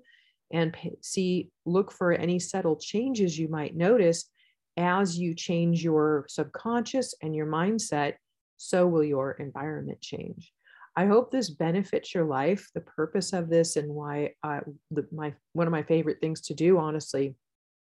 and 0.53 0.75
see, 1.01 1.49
look 1.65 1.91
for 1.91 2.11
any 2.11 2.39
subtle 2.39 2.75
changes 2.75 3.37
you 3.37 3.47
might 3.47 3.75
notice 3.75 4.29
as 4.77 5.17
you 5.17 5.33
change 5.33 5.83
your 5.83 6.25
subconscious 6.29 7.13
and 7.21 7.35
your 7.35 7.47
mindset. 7.47 8.13
So 8.57 8.87
will 8.87 9.03
your 9.03 9.31
environment 9.33 10.01
change. 10.01 10.51
I 10.95 11.05
hope 11.05 11.31
this 11.31 11.49
benefits 11.49 12.13
your 12.13 12.25
life. 12.25 12.69
The 12.73 12.81
purpose 12.81 13.33
of 13.33 13.49
this 13.49 13.75
and 13.75 13.89
why 13.89 14.33
I, 14.43 14.59
the, 14.91 15.07
my 15.11 15.33
one 15.53 15.67
of 15.67 15.71
my 15.71 15.83
favorite 15.83 16.19
things 16.19 16.41
to 16.41 16.53
do, 16.53 16.77
honestly, 16.77 17.35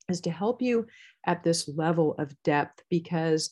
is 0.09 0.21
to 0.21 0.31
help 0.31 0.61
you 0.61 0.87
at 1.25 1.43
this 1.43 1.67
level 1.67 2.15
of 2.19 2.35
depth 2.43 2.81
because 2.89 3.51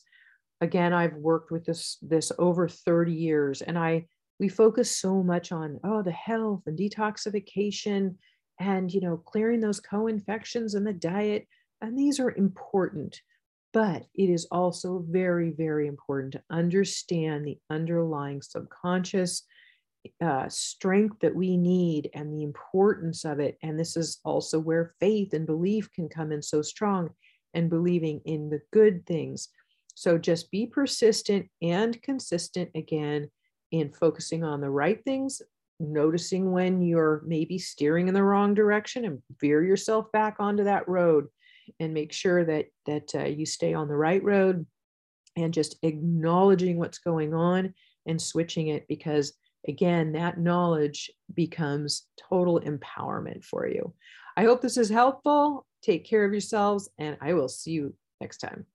again 0.60 0.92
i've 0.92 1.14
worked 1.14 1.50
with 1.50 1.64
this 1.64 1.98
this 2.02 2.32
over 2.38 2.68
30 2.68 3.12
years 3.12 3.62
and 3.62 3.78
i 3.78 4.04
we 4.38 4.48
focus 4.48 4.96
so 4.96 5.22
much 5.22 5.52
on 5.52 5.80
oh 5.84 6.02
the 6.02 6.10
health 6.10 6.62
and 6.66 6.78
detoxification 6.78 8.16
and 8.60 8.92
you 8.92 9.00
know 9.00 9.16
clearing 9.16 9.60
those 9.60 9.80
co-infections 9.80 10.74
and 10.74 10.86
the 10.86 10.92
diet 10.92 11.48
and 11.80 11.98
these 11.98 12.20
are 12.20 12.30
important 12.36 13.20
but 13.72 14.06
it 14.14 14.28
is 14.30 14.46
also 14.50 15.04
very, 15.08 15.50
very 15.50 15.86
important 15.86 16.32
to 16.32 16.42
understand 16.50 17.44
the 17.44 17.58
underlying 17.70 18.42
subconscious 18.42 19.44
uh, 20.20 20.48
strength 20.48 21.20
that 21.20 21.34
we 21.34 21.56
need 21.56 22.10
and 22.14 22.32
the 22.32 22.42
importance 22.42 23.24
of 23.24 23.38
it. 23.38 23.58
And 23.62 23.78
this 23.78 23.96
is 23.96 24.18
also 24.24 24.58
where 24.58 24.94
faith 24.98 25.34
and 25.34 25.46
belief 25.46 25.92
can 25.92 26.08
come 26.08 26.32
in 26.32 26.42
so 26.42 26.62
strong 26.62 27.10
and 27.54 27.70
believing 27.70 28.20
in 28.24 28.50
the 28.50 28.60
good 28.72 29.06
things. 29.06 29.48
So 29.94 30.18
just 30.18 30.50
be 30.50 30.66
persistent 30.66 31.48
and 31.62 32.00
consistent 32.02 32.70
again 32.74 33.30
in 33.70 33.92
focusing 33.92 34.42
on 34.42 34.60
the 34.60 34.70
right 34.70 35.02
things, 35.04 35.42
noticing 35.80 36.52
when 36.52 36.82
you're 36.82 37.22
maybe 37.26 37.58
steering 37.58 38.08
in 38.08 38.14
the 38.14 38.22
wrong 38.22 38.54
direction 38.54 39.04
and 39.04 39.22
veer 39.40 39.62
yourself 39.62 40.12
back 40.12 40.36
onto 40.38 40.64
that 40.64 40.88
road 40.88 41.26
and 41.78 41.94
make 41.94 42.12
sure 42.12 42.44
that 42.44 42.66
that 42.86 43.14
uh, 43.14 43.24
you 43.24 43.46
stay 43.46 43.74
on 43.74 43.88
the 43.88 43.96
right 43.96 44.22
road 44.22 44.66
and 45.36 45.54
just 45.54 45.76
acknowledging 45.82 46.78
what's 46.78 46.98
going 46.98 47.34
on 47.34 47.74
and 48.06 48.20
switching 48.20 48.68
it 48.68 48.86
because 48.88 49.32
again 49.68 50.12
that 50.12 50.38
knowledge 50.38 51.10
becomes 51.34 52.06
total 52.28 52.60
empowerment 52.60 53.44
for 53.44 53.66
you. 53.66 53.94
I 54.36 54.44
hope 54.44 54.60
this 54.60 54.76
is 54.76 54.88
helpful. 54.88 55.66
Take 55.82 56.04
care 56.04 56.24
of 56.24 56.32
yourselves 56.32 56.90
and 56.98 57.16
i 57.22 57.32
will 57.32 57.48
see 57.48 57.70
you 57.70 57.94
next 58.20 58.38
time 58.38 58.66